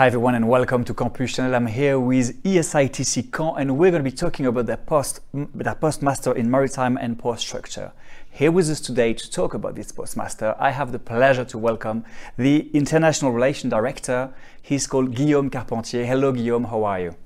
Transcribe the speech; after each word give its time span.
Hi 0.00 0.06
everyone 0.06 0.34
and 0.34 0.48
welcome 0.48 0.82
to 0.84 0.94
Campus 0.94 1.34
Channel. 1.34 1.54
I'm 1.54 1.66
here 1.66 2.00
with 2.00 2.42
ESITC 2.42 3.30
Caen 3.30 3.60
and 3.60 3.76
we're 3.76 3.90
going 3.90 4.02
to 4.02 4.10
be 4.10 4.16
talking 4.16 4.46
about 4.46 4.64
their 4.64 4.78
post 4.78 5.20
their 5.34 5.74
postmaster 5.74 6.32
in 6.32 6.50
maritime 6.50 6.96
and 6.96 7.18
port 7.18 7.38
structure. 7.38 7.92
Here 8.30 8.50
with 8.50 8.70
us 8.70 8.80
today 8.80 9.12
to 9.12 9.30
talk 9.30 9.52
about 9.52 9.74
this 9.74 9.92
postmaster, 9.92 10.56
I 10.58 10.70
have 10.70 10.92
the 10.92 10.98
pleasure 10.98 11.44
to 11.44 11.58
welcome 11.58 12.06
the 12.38 12.70
International 12.72 13.30
Relations 13.30 13.70
Director. 13.70 14.32
He's 14.62 14.86
called 14.86 15.14
Guillaume 15.14 15.50
Carpentier. 15.50 16.06
Hello 16.06 16.32
Guillaume, 16.32 16.64
how 16.64 16.84
are 16.84 17.00
you? 17.00 17.16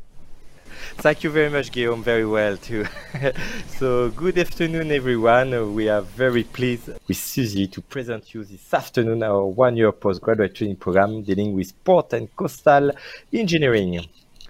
Thank 0.98 1.24
you 1.24 1.30
very 1.30 1.50
much, 1.50 1.72
Guillaume. 1.72 2.02
Very 2.02 2.26
well, 2.26 2.56
too. 2.56 2.86
so, 3.78 4.10
good 4.10 4.38
afternoon, 4.38 4.90
everyone. 4.90 5.74
We 5.74 5.88
are 5.88 6.02
very 6.02 6.44
pleased 6.44 6.90
with 7.08 7.16
Suzy 7.16 7.66
to 7.68 7.80
present 7.80 8.34
you 8.34 8.44
this 8.44 8.72
afternoon 8.72 9.22
our 9.22 9.44
one-year 9.44 9.92
postgraduate 9.92 10.54
training 10.54 10.76
program 10.76 11.22
dealing 11.22 11.54
with 11.54 11.72
port 11.84 12.12
and 12.12 12.34
coastal 12.36 12.90
engineering. 13.32 14.06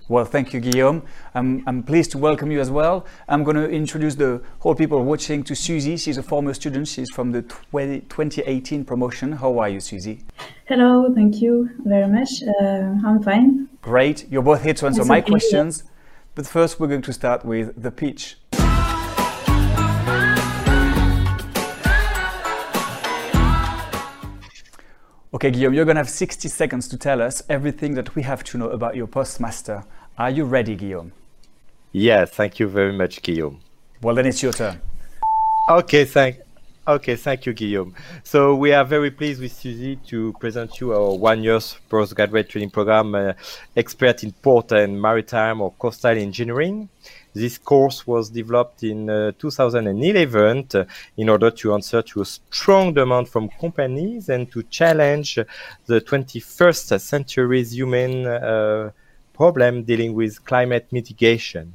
Well, 0.07 0.27
thank 0.27 0.53
you, 0.53 0.61
Guillaume. 0.61 1.03
I'm, 1.35 1.63
I'm 1.67 1.83
pleased 1.83 2.11
to 2.11 2.19
welcome 2.19 2.51
you 2.51 2.61
as 2.61 2.71
well. 2.71 3.07
I'm 3.27 3.43
going 3.43 3.57
to 3.57 3.67
introduce 3.71 4.17
the 4.17 4.43
whole 4.59 4.75
people 4.75 5.03
watching 5.03 5.43
to 5.45 5.55
Susie. 5.55 5.97
She's 5.97 6.19
a 6.19 6.23
former 6.23 6.53
student. 6.53 6.89
She's 6.89 7.11
from 7.11 7.33
the 7.33 7.41
20, 7.41 8.01
2018 8.01 8.85
promotion. 8.85 9.33
How 9.33 9.59
are 9.59 9.71
you, 9.71 9.81
Susie? 9.81 10.21
Hello, 10.67 11.11
thank 11.15 11.41
you 11.41 11.71
very 11.87 12.07
much. 12.07 12.29
Uh, 12.43 12.95
I'm 13.07 13.23
fine. 13.23 13.71
Great. 13.81 14.31
You're 14.31 14.43
both 14.43 14.63
here 14.63 14.75
to 14.75 14.87
answer 14.87 15.07
my 15.07 15.23
questions. 15.23 15.85
But 16.35 16.49
first, 16.49 16.81
we're 16.81 16.89
going 16.89 17.03
to 17.03 17.13
start 17.13 17.45
with 17.45 17.81
the 17.81 17.93
pitch. 17.93 18.37
Okay, 25.33 25.51
Guillaume, 25.51 25.75
you're 25.75 25.85
going 25.85 25.97
to 25.97 26.01
have 26.01 26.11
60 26.11 26.49
seconds 26.49 26.89
to 26.89 26.97
tell 26.97 27.21
us 27.21 27.43
everything 27.49 27.95
that 27.95 28.15
we 28.15 28.23
have 28.23 28.43
to 28.45 28.59
know 28.59 28.71
about 28.71 28.97
your 28.97 29.07
postmaster. 29.07 29.85
Are 30.19 30.31
you 30.31 30.45
ready, 30.45 30.75
Guillaume? 30.75 31.13
Yes, 31.93 32.31
thank 32.31 32.59
you 32.59 32.67
very 32.67 32.93
much, 32.93 33.23
Guillaume. 33.23 33.61
Well, 34.01 34.17
then 34.17 34.27
it's 34.27 34.43
your 34.43 34.53
turn. 34.53 34.81
Okay, 35.69 36.05
thank, 36.05 36.39
Okay, 36.87 37.17
thank 37.17 37.47
you, 37.47 37.55
Guillaume. 37.55 37.95
So 38.25 38.55
we 38.55 38.75
are 38.75 38.85
very 38.85 39.11
pleased 39.11 39.41
with 39.41 39.55
Suzy 39.55 39.97
to 40.09 40.35
present 40.35 40.81
you 40.81 40.93
our 40.93 41.15
one-year 41.15 41.59
postgraduate 41.89 42.51
training 42.51 42.69
program, 42.69 43.15
uh, 43.15 43.33
expert 43.75 44.23
in 44.23 44.33
port 44.33 44.71
and 44.73 45.01
maritime 45.01 45.63
or 45.63 45.73
coastal 45.79 46.11
engineering. 46.11 46.91
This 47.33 47.57
course 47.57 48.07
was 48.07 48.29
developed 48.29 48.83
in 48.83 49.09
uh, 49.09 49.33
2011 49.39 50.67
uh, 50.75 50.85
in 51.17 51.31
order 51.31 51.51
to 51.53 51.73
answer 51.73 52.03
to 52.03 52.21
a 52.21 52.27
strong 52.27 52.93
demand 52.93 53.31
from 53.31 53.49
companies 53.59 54.29
and 54.29 54.53
to 54.53 54.63
challenge 54.65 55.37
the 55.87 56.03
21st 56.03 57.01
century's 57.01 57.73
human 57.75 58.27
uh, 58.27 58.91
problem 59.33 59.85
dealing 59.85 60.13
with 60.13 60.45
climate 60.45 60.87
mitigation. 60.93 61.73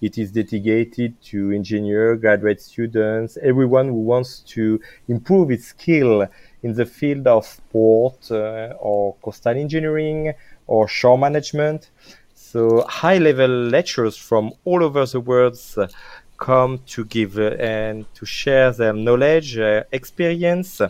It 0.00 0.18
is 0.18 0.32
dedicated 0.32 1.20
to 1.30 1.52
engineer, 1.52 2.16
graduate 2.16 2.60
students, 2.60 3.38
everyone 3.42 3.88
who 3.88 4.00
wants 4.00 4.40
to 4.54 4.80
improve 5.08 5.50
its 5.50 5.66
skill 5.66 6.26
in 6.62 6.74
the 6.74 6.86
field 6.86 7.26
of 7.26 7.60
port 7.72 8.30
uh, 8.30 8.74
or 8.78 9.14
coastal 9.22 9.56
engineering 9.56 10.34
or 10.66 10.88
shore 10.88 11.18
management. 11.18 11.90
So 12.34 12.84
high 12.88 13.18
level 13.18 13.50
lecturers 13.50 14.16
from 14.16 14.52
all 14.64 14.82
over 14.82 15.06
the 15.06 15.20
world 15.20 15.58
uh, 15.76 15.88
come 16.36 16.80
to 16.86 17.04
give 17.04 17.38
uh, 17.38 17.56
and 17.58 18.06
to 18.14 18.26
share 18.26 18.72
their 18.72 18.92
knowledge, 18.92 19.58
uh, 19.58 19.84
experience. 19.92 20.80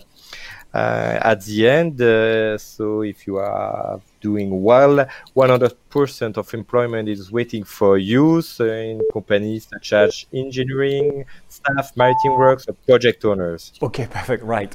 Uh, 0.76 1.18
at 1.32 1.38
the 1.46 1.58
end, 1.66 1.94
uh, 2.02 2.58
so 2.58 3.00
if 3.00 3.26
you 3.26 3.36
are 3.38 3.98
doing 4.20 4.50
well. 4.62 4.94
100% 5.36 6.36
of 6.36 6.54
employment 6.54 7.08
is 7.08 7.30
waiting 7.38 7.64
for 7.64 7.96
youth 8.14 8.60
in 8.60 9.00
companies 9.12 9.68
such 9.72 9.92
as 9.92 10.26
engineering, 10.34 11.24
staff, 11.48 11.86
maritime 11.96 12.36
works, 12.44 12.64
or 12.68 12.74
project 12.88 13.24
owners. 13.24 13.62
Okay, 13.80 14.06
perfect. 14.18 14.42
Right. 14.42 14.72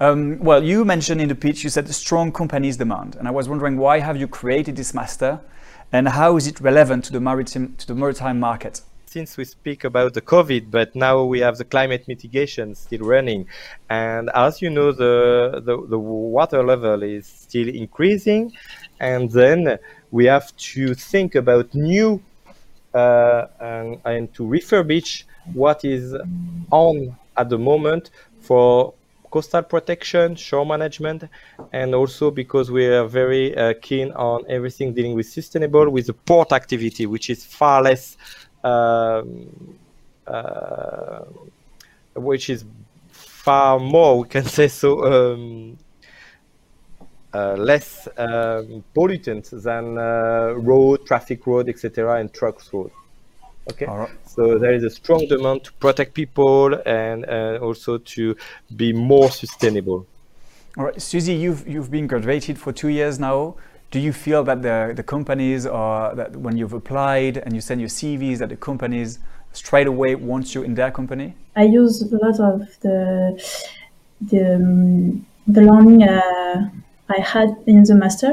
Um, 0.00 0.38
well, 0.48 0.62
you 0.64 0.84
mentioned 0.84 1.20
in 1.20 1.28
the 1.28 1.34
pitch, 1.44 1.58
you 1.64 1.70
said 1.70 1.86
strong 2.04 2.32
companies 2.32 2.76
demand. 2.84 3.10
And 3.18 3.28
I 3.28 3.30
was 3.30 3.48
wondering 3.48 3.76
why 3.76 4.00
have 4.00 4.16
you 4.16 4.26
created 4.26 4.74
this 4.76 4.92
master 4.94 5.32
and 5.92 6.08
how 6.08 6.36
is 6.38 6.46
it 6.46 6.56
relevant 6.60 7.04
to 7.06 7.12
the 7.12 7.20
maritime, 7.20 7.76
to 7.78 7.86
the 7.86 7.94
maritime 7.94 8.40
market? 8.40 8.80
Since 9.14 9.36
we 9.36 9.44
speak 9.44 9.84
about 9.84 10.12
the 10.12 10.20
COVID, 10.20 10.72
but 10.72 10.88
now 10.96 11.14
we 11.32 11.38
have 11.46 11.56
the 11.56 11.68
climate 11.74 12.04
mitigation 12.08 12.74
still 12.74 13.04
running. 13.14 13.46
And 13.88 14.28
as 14.34 14.60
you 14.60 14.70
know, 14.70 14.90
the, 14.90 15.62
the, 15.68 15.76
the 15.94 16.00
water 16.36 16.64
level 16.72 16.98
is 17.04 17.24
still 17.46 17.68
increasing 17.68 18.52
and 18.98 19.30
then 19.30 19.78
we 20.10 20.24
have 20.24 20.48
to 20.74 20.94
think 20.94 21.36
about 21.36 21.66
new 21.74 22.20
uh, 22.92 23.46
and, 23.60 24.00
and, 24.04 24.34
to 24.34 24.42
refurbish 24.42 25.24
what 25.52 25.84
is 25.84 26.14
on 26.70 27.16
at 27.36 27.48
the 27.48 27.58
moment 27.58 28.10
for 28.40 28.94
coastal 29.34 29.64
protection, 29.64 30.36
shore 30.36 30.64
management, 30.64 31.24
and 31.72 31.92
also 31.92 32.30
because 32.30 32.70
we 32.70 32.86
are 32.86 33.04
very 33.04 33.46
uh, 33.56 33.74
keen 33.82 34.12
on 34.12 34.44
everything 34.48 34.94
dealing 34.94 35.12
with 35.12 35.26
sustainable 35.26 35.90
with 35.90 36.06
the 36.06 36.12
port 36.12 36.52
activity, 36.52 37.04
which 37.04 37.30
is 37.30 37.44
far 37.44 37.82
less, 37.82 38.16
which 42.14 42.50
is 42.50 42.64
far 43.44 43.78
more, 43.78 44.20
we 44.20 44.28
can 44.28 44.44
say 44.58 44.68
so, 44.68 45.04
um, 45.04 45.78
uh, 47.34 47.54
less 47.54 48.08
um, 48.16 48.84
pollutant 48.94 49.50
than 49.62 49.98
uh, 49.98 50.54
road, 50.56 51.04
traffic 51.06 51.46
road, 51.46 51.68
etc., 51.68 52.20
and 52.20 52.32
trucks 52.32 52.72
road. 52.72 52.90
Okay, 53.70 53.86
right. 53.86 54.10
so 54.26 54.58
there 54.58 54.74
is 54.74 54.84
a 54.84 54.90
strong 54.90 55.26
demand 55.26 55.64
to 55.64 55.72
protect 55.74 56.12
people 56.12 56.74
and 56.84 57.24
uh, 57.24 57.58
also 57.62 57.96
to 57.98 58.36
be 58.76 58.92
more 58.92 59.30
sustainable. 59.30 60.06
All 60.76 60.84
right, 60.84 61.00
Suzy, 61.00 61.34
you've 61.34 61.66
you've 61.66 61.90
been 61.90 62.06
graduated 62.06 62.58
for 62.58 62.72
two 62.72 62.88
years 62.88 63.18
now. 63.18 63.56
Do 63.94 64.00
you 64.00 64.12
feel 64.12 64.42
that 64.42 64.60
the 64.60 64.92
the 64.92 65.04
companies 65.04 65.66
are 65.66 66.16
that 66.16 66.34
when 66.34 66.56
you've 66.56 66.72
applied 66.72 67.36
and 67.36 67.54
you 67.54 67.60
send 67.60 67.80
your 67.80 67.92
CVs 67.98 68.38
that 68.38 68.48
the 68.48 68.56
companies 68.56 69.20
straight 69.52 69.86
away 69.86 70.16
want 70.16 70.52
you 70.52 70.64
in 70.64 70.74
their 70.74 70.90
company? 70.90 71.34
I 71.54 71.62
use 71.62 72.02
a 72.02 72.16
lot 72.16 72.40
of 72.40 72.58
the 72.80 72.98
the 74.30 74.56
um, 74.56 75.24
the 75.46 75.62
learning 75.62 76.02
uh, 76.02 76.70
I 77.08 77.20
had 77.20 77.50
in 77.68 77.84
the 77.84 77.94
master 77.94 78.32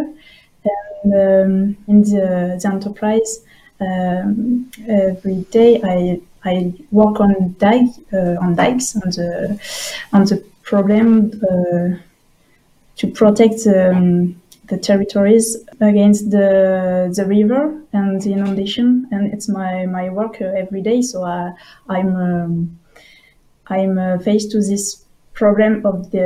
and 0.71 1.13
um, 1.13 1.77
in 1.87 2.01
the, 2.09 2.57
the 2.59 2.67
enterprise. 2.67 3.45
Um, 3.79 4.71
every 4.87 5.45
day 5.51 5.79
I 5.83 6.21
I 6.43 6.73
work 6.89 7.19
on 7.19 7.55
dig 7.59 7.85
uh, 8.11 8.43
on 8.43 8.55
dikes 8.55 8.95
on 8.95 9.11
the 9.11 9.59
on 10.11 10.25
the 10.25 10.43
problem 10.63 11.39
uh, 11.51 12.01
to 12.95 13.07
protect 13.13 13.67
um, 13.67 14.41
the 14.65 14.77
territories 14.77 15.57
against 15.79 16.31
the 16.31 17.11
the 17.15 17.25
river 17.25 17.81
and 17.93 18.21
the 18.21 18.31
inundation 18.31 19.07
and 19.11 19.33
it's 19.33 19.49
my 19.49 19.85
my 19.85 20.09
work 20.09 20.41
uh, 20.41 20.45
every 20.45 20.81
day 20.81 21.01
so 21.01 21.23
I, 21.23 21.53
I'm 21.89 22.15
um, 22.15 22.79
I'm 23.67 23.97
uh, 23.97 24.17
faced 24.19 24.51
to 24.51 24.59
this 24.59 25.05
problem 25.33 25.85
of 25.85 26.11
the 26.11 26.25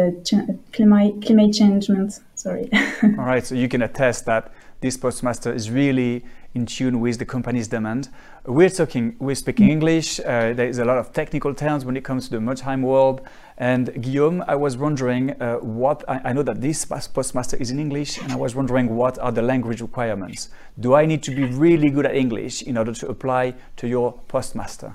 climate 0.73 1.21
climate 1.25 1.53
changement 1.53 2.19
sorry. 2.45 2.69
All 3.03 3.25
right, 3.25 3.45
so 3.45 3.55
you 3.55 3.67
can 3.67 3.81
attest 3.81 4.25
that 4.25 4.51
this 4.85 4.97
postmaster 4.97 5.51
is 5.51 5.71
really 5.71 6.23
in 6.53 6.67
tune 6.67 6.99
with 6.99 7.17
the 7.17 7.25
company's 7.25 7.67
demand. 7.67 8.09
We're 8.45 8.69
talking, 8.69 9.15
we're 9.17 9.35
speaking 9.35 9.69
English. 9.69 10.19
Uh, 10.19 10.53
there 10.53 10.67
is 10.67 10.77
a 10.77 10.85
lot 10.85 10.99
of 10.99 11.11
technical 11.11 11.55
terms 11.55 11.85
when 11.85 11.97
it 11.97 12.03
comes 12.03 12.25
to 12.25 12.35
the 12.35 12.39
maritime 12.39 12.83
world. 12.83 13.21
And 13.57 13.99
Guillaume, 14.03 14.43
I 14.47 14.55
was 14.55 14.77
wondering 14.77 15.31
uh, 15.41 15.55
what 15.55 16.07
I, 16.07 16.21
I, 16.25 16.33
know 16.33 16.43
that 16.43 16.61
this 16.61 16.85
postmaster 16.85 17.57
is 17.57 17.71
in 17.71 17.79
English, 17.79 18.19
and 18.19 18.31
I 18.31 18.35
was 18.35 18.53
wondering 18.53 18.95
what 18.95 19.17
are 19.17 19.31
the 19.31 19.41
language 19.41 19.81
requirements. 19.81 20.49
Do 20.79 20.93
I 20.93 21.07
need 21.07 21.23
to 21.23 21.31
be 21.35 21.45
really 21.45 21.89
good 21.89 22.05
at 22.05 22.15
English 22.15 22.61
in 22.61 22.77
order 22.77 22.93
to 22.93 23.07
apply 23.07 23.55
to 23.77 23.87
your 23.87 24.13
postmaster? 24.27 24.93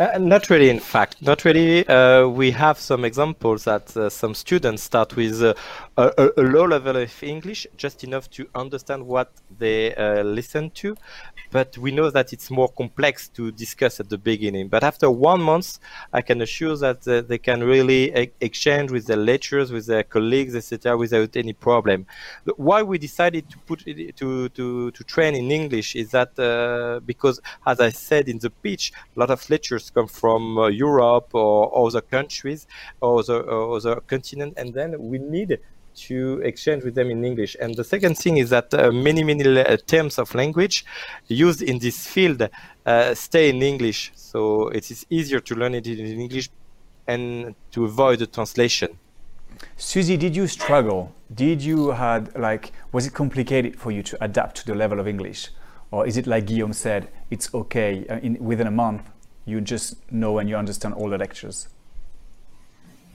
Uh, 0.00 0.16
not 0.16 0.48
really, 0.48 0.70
in 0.70 0.80
fact, 0.80 1.20
not 1.20 1.44
really. 1.44 1.86
Uh, 1.86 2.26
we 2.26 2.50
have 2.50 2.78
some 2.78 3.04
examples 3.04 3.64
that 3.64 3.94
uh, 3.98 4.08
some 4.08 4.34
students 4.34 4.82
start 4.82 5.14
with 5.14 5.42
uh, 5.42 5.52
a, 5.98 6.30
a, 6.38 6.42
low 6.42 6.64
level 6.64 6.96
of 6.96 7.22
English, 7.22 7.66
just 7.76 8.02
enough 8.02 8.30
to 8.30 8.48
understand 8.54 9.06
what 9.06 9.30
they 9.58 9.94
uh, 9.96 10.22
listen 10.22 10.70
to. 10.70 10.96
But 11.50 11.76
we 11.76 11.90
know 11.90 12.08
that 12.08 12.32
it's 12.32 12.50
more 12.50 12.70
complex 12.70 13.28
to 13.30 13.52
discuss 13.52 14.00
at 14.00 14.08
the 14.08 14.16
beginning. 14.16 14.68
But 14.68 14.84
after 14.84 15.10
one 15.10 15.42
month, 15.42 15.78
I 16.14 16.22
can 16.22 16.40
assure 16.40 16.78
that 16.78 17.02
they 17.28 17.36
can 17.36 17.62
really 17.62 18.10
e 18.16 18.30
exchange 18.40 18.90
with 18.90 19.04
their 19.06 19.18
lecturers, 19.18 19.70
with 19.70 19.86
their 19.86 20.04
colleagues, 20.04 20.56
etc., 20.56 20.96
without 20.96 21.36
any 21.36 21.52
problem. 21.52 22.06
Why 22.56 22.82
we 22.82 22.96
decided 22.96 23.50
to 23.50 23.58
put 23.58 23.86
it, 23.86 24.16
to 24.16 24.48
to 24.48 24.92
to 24.92 25.04
train 25.04 25.34
in 25.34 25.50
English 25.50 25.94
is 25.94 26.12
that 26.12 26.32
because, 27.04 27.38
as 27.66 27.80
I 27.80 27.90
said 27.90 28.28
in 28.30 28.38
the 28.38 28.48
pitch, 28.48 28.92
a 29.14 29.20
lot 29.20 29.30
of 29.30 29.50
come 29.90 30.08
from 30.08 30.58
uh, 30.58 30.68
Europe 30.68 31.34
or 31.34 31.86
other 31.86 32.00
countries 32.00 32.66
or 33.00 33.22
or 33.30 33.76
other 33.76 34.00
continent, 34.06 34.54
and 34.56 34.74
then 34.74 34.96
we 34.98 35.18
need 35.18 35.58
to 35.94 36.40
exchange 36.44 36.84
with 36.84 36.94
them 36.94 37.10
in 37.10 37.24
English. 37.24 37.56
And 37.60 37.74
the 37.74 37.84
second 37.84 38.16
thing 38.16 38.38
is 38.38 38.50
that 38.50 38.72
uh, 38.72 38.90
many, 38.90 39.24
many 39.24 39.44
uh, 39.44 39.76
terms 39.86 40.18
of 40.18 40.34
language 40.34 40.84
used 41.28 41.62
in 41.62 41.78
this 41.78 42.06
field 42.06 42.48
uh, 42.86 43.14
stay 43.14 43.50
in 43.50 43.62
English. 43.62 44.12
So 44.14 44.68
it 44.68 44.90
is 44.90 45.06
easier 45.10 45.40
to 45.40 45.54
learn 45.54 45.74
it 45.74 45.86
in 45.86 46.20
English 46.20 46.50
and 47.06 47.54
to 47.72 47.84
avoid 47.84 48.20
the 48.20 48.26
translation. 48.26 48.98
Susie, 49.76 50.16
did 50.16 50.34
you 50.36 50.46
struggle? 50.46 51.12
Did 51.34 51.62
you 51.62 51.90
had 51.90 52.36
like 52.38 52.72
was 52.92 53.06
it 53.06 53.12
complicated 53.12 53.78
for 53.78 53.90
you 53.90 54.02
to 54.04 54.24
adapt 54.24 54.56
to 54.56 54.66
the 54.66 54.74
level 54.74 55.00
of 55.00 55.06
English, 55.06 55.50
or 55.90 56.06
is 56.06 56.16
it 56.16 56.26
like 56.26 56.46
Guillaume 56.46 56.72
said, 56.72 57.08
it's 57.30 57.52
okay 57.52 58.06
uh, 58.08 58.18
in 58.18 58.42
within 58.42 58.66
a 58.66 58.70
month 58.70 59.02
you 59.44 59.60
just 59.60 59.96
know 60.12 60.38
and 60.38 60.48
you 60.48 60.56
understand 60.56 60.94
all 60.94 61.08
the 61.08 61.18
lectures? 61.18 61.68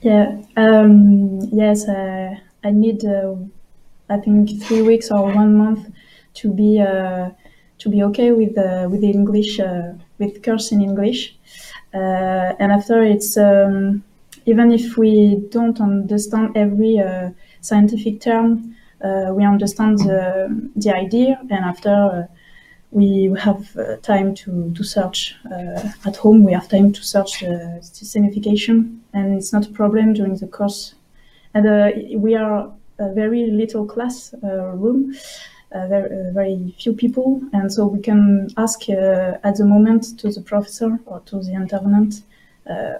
Yeah. 0.02 0.38
Um, 0.56 1.40
yes. 1.52 1.88
Uh, 1.88 2.36
I 2.64 2.70
need. 2.70 3.04
Uh, 3.04 3.36
I 4.08 4.18
think 4.18 4.62
three 4.62 4.82
weeks 4.82 5.10
or 5.10 5.24
one 5.24 5.56
month 5.56 5.90
to 6.34 6.52
be 6.52 6.80
uh, 6.80 7.30
to 7.78 7.88
be 7.88 8.02
okay 8.04 8.32
with 8.32 8.56
uh, 8.56 8.88
with 8.90 9.00
the 9.00 9.10
English 9.10 9.58
uh, 9.58 9.94
with 10.18 10.42
course 10.44 10.70
in 10.72 10.80
English, 10.80 11.36
and 11.92 12.72
after 12.72 13.02
it's. 13.02 13.36
Um, 13.36 14.04
even 14.46 14.70
if 14.70 14.96
we 14.96 15.44
don't 15.50 15.80
understand 15.80 16.56
every 16.56 16.98
uh, 16.98 17.30
scientific 17.60 18.20
term, 18.20 18.76
uh, 19.02 19.32
we 19.34 19.44
understand 19.44 19.98
the, 19.98 20.70
the 20.76 20.94
idea, 20.94 21.38
and 21.50 21.64
after 21.64 21.90
uh, 21.90 22.26
we 22.90 23.34
have 23.38 23.76
uh, 23.76 23.96
time 23.96 24.34
to, 24.34 24.72
to 24.74 24.84
search 24.84 25.34
uh, 25.50 25.88
at 26.04 26.16
home. 26.16 26.44
We 26.44 26.52
have 26.52 26.68
time 26.68 26.92
to 26.92 27.02
search 27.02 27.40
the 27.40 27.80
signification, 27.82 29.02
and 29.12 29.36
it's 29.36 29.52
not 29.52 29.66
a 29.66 29.70
problem 29.70 30.14
during 30.14 30.36
the 30.36 30.46
course. 30.46 30.94
And 31.54 31.66
uh, 31.66 31.90
we 32.16 32.34
are 32.34 32.72
a 32.98 33.12
very 33.12 33.46
little 33.50 33.86
class 33.86 34.34
room, 34.42 35.14
very, 35.72 36.32
very, 36.32 36.74
few 36.78 36.92
people, 36.94 37.42
and 37.52 37.70
so 37.72 37.86
we 37.86 38.00
can 38.00 38.48
ask 38.56 38.88
at 38.88 39.56
the 39.56 39.64
moment 39.64 40.18
to 40.18 40.30
the 40.30 40.40
professor 40.40 40.98
or 41.06 41.20
to 41.26 41.40
the 41.40 41.52
intervenant 41.52 42.22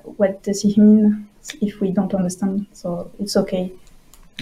what 0.04 0.42
does 0.42 0.62
he 0.62 0.78
mean 0.80 1.28
if 1.60 1.80
we 1.80 1.90
don't 1.90 2.14
understand. 2.14 2.66
So 2.72 3.10
it's 3.18 3.36
okay. 3.36 3.72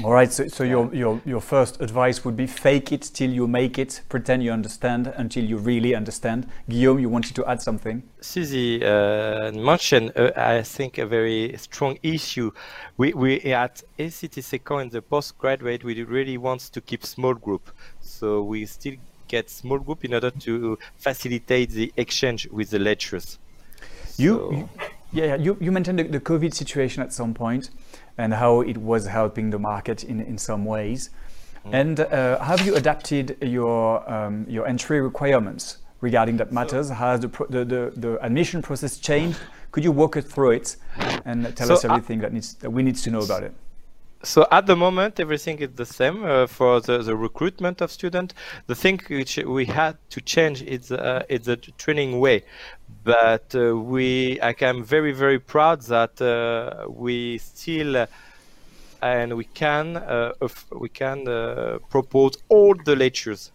All 0.03 0.13
right. 0.13 0.33
So, 0.33 0.49
so 0.49 0.65
your, 0.65 0.93
your, 0.93 1.21
your 1.25 1.41
first 1.41 1.81
advice 1.81 2.25
would 2.25 2.37
be 2.37 2.49
fake 2.49 2.91
it 2.91 3.03
till 3.15 3.31
you 3.31 3.47
make 3.47 3.79
it, 3.79 4.01
pretend 4.09 4.43
you 4.43 4.51
understand 4.51 5.07
until 5.17 5.45
you 5.45 5.57
really 5.57 5.95
understand. 5.95 6.49
Guillaume, 6.69 6.99
you 6.99 7.09
wanted 7.09 7.37
to 7.37 7.47
add 7.47 7.63
something? 7.63 8.03
Susie 8.21 8.85
uh, 8.85 9.53
mentioned, 9.53 10.13
uh, 10.17 10.33
I 10.37 10.63
think, 10.63 10.99
a 10.99 11.07
very 11.07 11.55
strong 11.59 11.99
issue. 12.03 12.51
We, 12.97 13.13
we 13.13 13.41
at 13.43 13.85
ESITC 13.97 14.65
Caen 14.65 14.83
in 14.83 14.89
the 14.89 15.01
postgraduate, 15.01 15.85
we 15.85 16.03
really 16.03 16.39
want 16.39 16.63
to 16.73 16.81
keep 16.81 17.07
small 17.07 17.35
group. 17.35 17.71
So 18.01 18.43
we 18.43 18.67
still 18.67 18.95
get 19.29 19.49
small 19.49 19.79
group 19.79 20.05
in 20.05 20.13
order 20.13 20.31
to 20.31 20.77
facilitate 20.97 21.71
the 21.71 21.93
exchange 21.97 22.49
with 22.49 22.71
the 22.71 22.81
lecturers. 22.81 23.39
You, 24.17 24.35
so. 24.35 24.51
you 24.51 24.69
yeah, 25.15 25.37
you, 25.37 25.57
you 25.61 25.71
mentioned 25.71 26.01
the, 26.01 26.03
the, 26.03 26.21
COVID 26.21 26.53
situation 26.53 27.01
at 27.01 27.13
some 27.13 27.35
point 27.35 27.71
and 28.19 28.35
how 28.35 28.61
it 28.61 28.79
was 28.79 29.07
helping 29.07 29.51
the 29.51 29.59
market 29.59 30.05
in, 30.05 30.21
in 30.21 30.39
some 30.39 30.65
ways. 30.65 31.11
Mm. 31.67 31.75
And 31.75 32.01
uh, 32.01 32.39
have 32.41 32.65
you 32.67 32.75
adapted 32.77 33.37
your, 33.41 34.09
um, 34.11 34.47
your 34.49 34.67
entry 34.67 35.01
requirements 35.01 35.79
regarding 36.01 36.37
that 36.39 36.53
matters? 36.53 36.89
So, 36.89 36.95
Has 36.95 37.21
the, 37.21 37.29
the, 37.49 37.65
the, 37.65 37.93
the, 37.97 38.25
admission 38.25 38.63
process 38.63 38.99
changed? 38.99 39.39
Could 39.73 39.85
you 39.85 39.93
walk 39.93 40.17
us 40.17 40.25
through 40.25 40.53
it 40.53 40.77
and 41.25 41.57
tell 41.57 41.69
so 41.69 41.75
us 41.75 41.85
everything 41.85 42.21
that, 42.21 42.33
needs, 42.33 42.55
that 42.55 42.71
we 42.71 42.83
need 42.83 42.97
to 42.97 43.11
know 43.11 43.23
about 43.23 43.43
it? 43.43 43.55
so 44.25 44.47
at 44.51 44.67
the 44.67 44.75
moment 44.75 45.21
everything 45.21 45.59
is 45.59 45.71
the 45.75 45.85
same 45.85 46.25
uh, 46.25 46.47
for 46.47 46.81
the, 46.81 46.99
the 47.03 47.15
recruitment 47.15 47.81
of 47.81 47.91
students 47.91 48.35
the 48.67 48.75
thing 48.75 48.99
which 49.09 49.37
we 49.39 49.67
had 49.67 49.97
to 50.09 50.21
change 50.21 50.63
is 50.63 50.91
uh, 50.91 51.23
is 51.29 51.43
the 51.43 51.57
training 51.57 52.19
way 52.19 52.43
but 53.05 53.55
uh, 53.55 53.77
we 53.77 54.41
I 54.41 54.55
am 54.61 54.83
very 54.83 55.13
very 55.13 55.39
proud 55.39 55.83
that 55.83 56.21
uh, 56.21 56.91
we 56.91 57.39
still 57.39 58.07
and 59.03 59.37
we 59.37 59.45
can 59.45 59.97
uh, 59.97 60.33
we 60.73 60.89
can 60.89 61.25
propose 61.91 62.33
all 62.49 62.75
the 62.85 62.97
lectures 62.97 63.53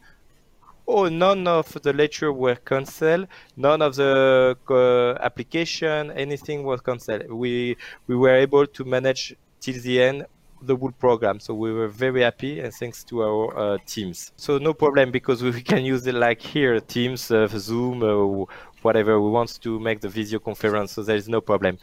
oh, 0.89 1.07
none 1.07 1.47
of 1.47 1.71
the 1.83 1.93
lecture 1.93 2.33
were 2.33 2.55
cancelled, 2.55 3.27
none 3.55 3.81
of 3.81 3.95
the 3.95 4.57
uh, 4.69 5.23
application, 5.23 6.11
anything 6.11 6.63
was 6.63 6.81
cancelled. 6.81 7.31
We 7.31 7.77
we 8.07 8.15
were 8.15 8.35
able 8.35 8.65
to 8.65 8.83
manage 8.83 9.35
till 9.61 9.79
the 9.81 10.01
end 10.01 10.25
the 10.61 10.75
whole 10.75 10.91
program. 10.91 11.39
So 11.39 11.53
we 11.53 11.71
were 11.71 11.87
very 11.87 12.21
happy 12.21 12.59
and 12.59 12.73
thanks 12.73 13.03
to 13.05 13.23
our 13.23 13.57
uh, 13.57 13.77
teams. 13.85 14.31
So 14.37 14.57
no 14.57 14.73
problem 14.73 15.11
because 15.11 15.43
we 15.43 15.61
can 15.71 15.83
use 15.83 16.05
it 16.07 16.15
like 16.15 16.41
here, 16.41 16.79
Teams, 16.79 17.31
uh, 17.31 17.47
Zoom, 17.47 18.03
uh, 18.03 18.45
whatever 18.81 19.19
we 19.19 19.29
want 19.29 19.61
to 19.61 19.79
make 19.79 19.99
the 19.99 20.09
video 20.09 20.39
conference. 20.39 20.93
So 20.93 21.03
there 21.03 21.15
is 21.15 21.27
no 21.27 21.41
problem. 21.41 21.77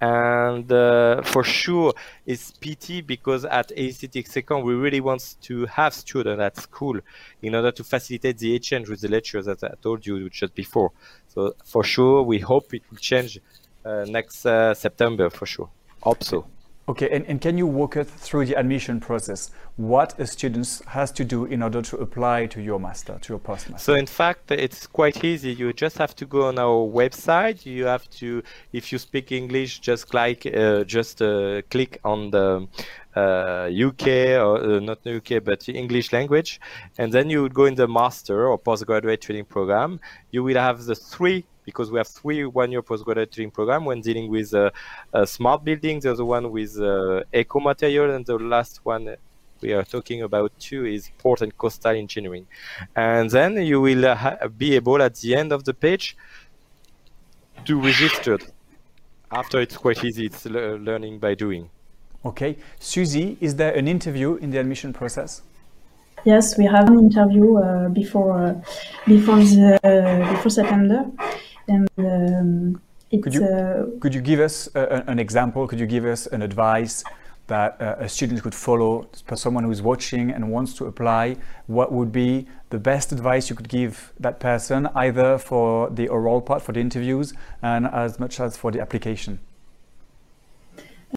And 0.00 0.70
uh, 0.70 1.22
for 1.22 1.44
sure, 1.44 1.94
it's 2.26 2.52
PT 2.52 3.06
because 3.06 3.44
at 3.44 3.68
ESITC 3.70 4.46
Caen, 4.46 4.62
we 4.62 4.74
really 4.74 5.00
want 5.00 5.36
to 5.42 5.66
have 5.66 5.94
students 5.94 6.40
at 6.40 6.56
school 6.56 6.98
in 7.40 7.54
order 7.54 7.72
to 7.72 7.84
facilitate 7.84 8.38
the 8.38 8.54
exchange 8.54 8.88
with 8.88 9.00
the 9.00 9.08
lecturers 9.08 9.46
that 9.46 9.62
I 9.64 9.74
told 9.82 10.06
you 10.06 10.28
just 10.30 10.54
before. 10.54 10.92
So 11.28 11.54
for 11.64 11.84
sure, 11.84 12.22
we 12.22 12.38
hope 12.38 12.74
it 12.74 12.82
will 12.90 12.98
change 12.98 13.38
uh, 13.84 14.04
next 14.06 14.44
uh, 14.46 14.74
September 14.74 15.30
for 15.30 15.46
sure. 15.46 15.70
Hope 16.02 16.22
so. 16.22 16.51
Okay, 16.88 17.08
and, 17.10 17.24
and 17.26 17.40
can 17.40 17.56
you 17.56 17.66
walk 17.66 17.96
us 17.96 18.08
through 18.08 18.44
the 18.46 18.54
admission 18.54 18.98
process? 18.98 19.52
What 19.76 20.18
a 20.18 20.26
student 20.26 20.82
has 20.88 21.12
to 21.12 21.24
do 21.24 21.44
in 21.44 21.62
order 21.62 21.80
to 21.80 21.96
apply 21.98 22.46
to 22.46 22.60
your 22.60 22.80
master, 22.80 23.18
to 23.22 23.32
your 23.32 23.38
postmaster? 23.38 23.84
So 23.84 23.94
in 23.94 24.06
fact, 24.06 24.50
it's 24.50 24.88
quite 24.88 25.24
easy. 25.24 25.52
You 25.52 25.72
just 25.72 25.96
have 25.98 26.16
to 26.16 26.26
go 26.26 26.48
on 26.48 26.58
our 26.58 26.84
website. 26.84 27.64
You 27.64 27.84
have 27.86 28.10
to, 28.10 28.42
if 28.72 28.90
you 28.90 28.98
speak 28.98 29.30
English, 29.30 29.78
just 29.78 30.12
like 30.12 30.44
uh, 30.44 30.82
just 30.82 31.22
uh, 31.22 31.62
click 31.70 32.00
on 32.04 32.32
the 32.32 32.66
uh, 33.14 33.70
UK 33.72 34.06
or 34.42 34.58
uh, 34.58 34.80
not 34.80 35.06
UK 35.06 35.44
but 35.44 35.68
English 35.68 36.12
language, 36.12 36.60
and 36.98 37.12
then 37.12 37.30
you 37.30 37.42
would 37.42 37.54
go 37.54 37.66
in 37.66 37.76
the 37.76 37.86
master 37.86 38.48
or 38.48 38.58
postgraduate 38.58 39.20
training 39.20 39.44
program. 39.44 40.00
You 40.32 40.42
will 40.42 40.56
have 40.56 40.84
the 40.84 40.96
three 40.96 41.44
because 41.64 41.90
we 41.90 41.98
have 41.98 42.08
three 42.08 42.44
one-year 42.44 42.82
postgraduate 42.82 43.32
training 43.32 43.50
program 43.50 43.84
when 43.84 44.00
dealing 44.00 44.30
with 44.30 44.52
uh, 44.54 44.70
uh, 45.12 45.24
smart 45.24 45.64
buildings. 45.64 46.04
The 46.04 46.12
other 46.12 46.24
one 46.24 46.50
with 46.50 46.78
uh, 46.80 47.22
eco 47.32 47.60
material, 47.60 48.14
and 48.14 48.26
the 48.26 48.38
last 48.38 48.80
one 48.84 49.16
we 49.60 49.72
are 49.72 49.84
talking 49.84 50.22
about 50.22 50.52
too 50.58 50.84
is 50.84 51.10
port 51.18 51.40
and 51.40 51.56
coastal 51.56 51.92
engineering. 51.92 52.46
And 52.96 53.30
then 53.30 53.62
you 53.64 53.80
will 53.80 54.04
uh, 54.04 54.48
be 54.48 54.74
able 54.74 55.00
at 55.00 55.14
the 55.16 55.36
end 55.36 55.52
of 55.52 55.64
the 55.64 55.74
page 55.74 56.16
to 57.64 57.80
register. 57.80 58.38
After 59.30 59.60
it's 59.60 59.76
quite 59.76 60.04
easy, 60.04 60.26
it's 60.26 60.44
le 60.44 60.76
learning 60.76 61.18
by 61.18 61.34
doing. 61.34 61.70
Okay, 62.24 62.56
Susie, 62.78 63.38
is 63.40 63.56
there 63.56 63.74
an 63.74 63.88
interview 63.88 64.36
in 64.36 64.50
the 64.50 64.58
admission 64.58 64.92
process? 64.92 65.42
Yes, 66.24 66.56
we 66.56 66.66
have 66.66 66.88
an 66.88 66.98
interview 67.00 67.56
uh, 67.56 67.88
before 67.88 68.32
uh, 68.32 68.54
before 69.06 69.36
the 69.36 69.78
uh, 69.82 70.30
before 70.32 70.50
September, 70.50 71.10
and 71.72 71.88
um, 71.98 72.82
could 73.22 73.34
you 73.34 73.44
uh, 73.44 73.86
could 74.00 74.14
you 74.14 74.20
give 74.20 74.40
us 74.40 74.68
a, 74.74 75.04
an 75.06 75.18
example? 75.18 75.66
Could 75.66 75.80
you 75.80 75.86
give 75.86 76.04
us 76.04 76.26
an 76.26 76.42
advice 76.42 77.04
that 77.46 77.80
uh, 77.80 77.96
a 77.98 78.08
student 78.08 78.42
could 78.42 78.54
follow 78.54 79.08
for 79.26 79.36
someone 79.36 79.64
who 79.64 79.70
is 79.70 79.82
watching 79.82 80.30
and 80.30 80.50
wants 80.50 80.74
to 80.74 80.86
apply? 80.86 81.36
What 81.66 81.92
would 81.92 82.12
be 82.12 82.46
the 82.70 82.78
best 82.78 83.12
advice 83.12 83.50
you 83.50 83.56
could 83.56 83.68
give 83.68 84.12
that 84.20 84.40
person, 84.40 84.88
either 84.94 85.38
for 85.38 85.90
the 85.90 86.08
oral 86.08 86.40
part, 86.40 86.62
for 86.62 86.72
the 86.72 86.80
interviews, 86.80 87.34
and 87.62 87.86
as 87.86 88.18
much 88.18 88.40
as 88.40 88.56
for 88.56 88.70
the 88.70 88.80
application? 88.80 89.38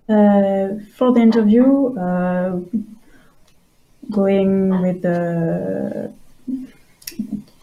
Uh, 0.10 0.76
for 0.98 1.14
the 1.14 1.22
interview, 1.22 1.98
uh, 1.98 2.60
going 4.12 4.82
with 4.82 5.02
the 5.02 6.12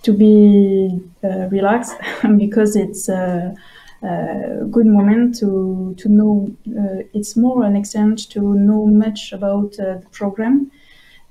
to 0.02 0.12
be 0.12 1.00
uh, 1.24 1.48
relaxed 1.50 1.96
because 2.36 2.76
it's 2.76 3.08
a, 3.08 3.54
a, 4.02 4.64
good 4.70 4.86
moment 4.86 5.38
to 5.38 5.94
to 5.98 6.08
know. 6.08 6.54
Uh, 6.66 7.02
it's 7.14 7.36
more 7.36 7.64
an 7.64 7.76
exchange 7.76 8.28
to 8.30 8.40
know 8.40 8.86
much 8.86 9.32
about 9.32 9.78
uh, 9.78 9.98
the 9.98 10.08
program, 10.10 10.70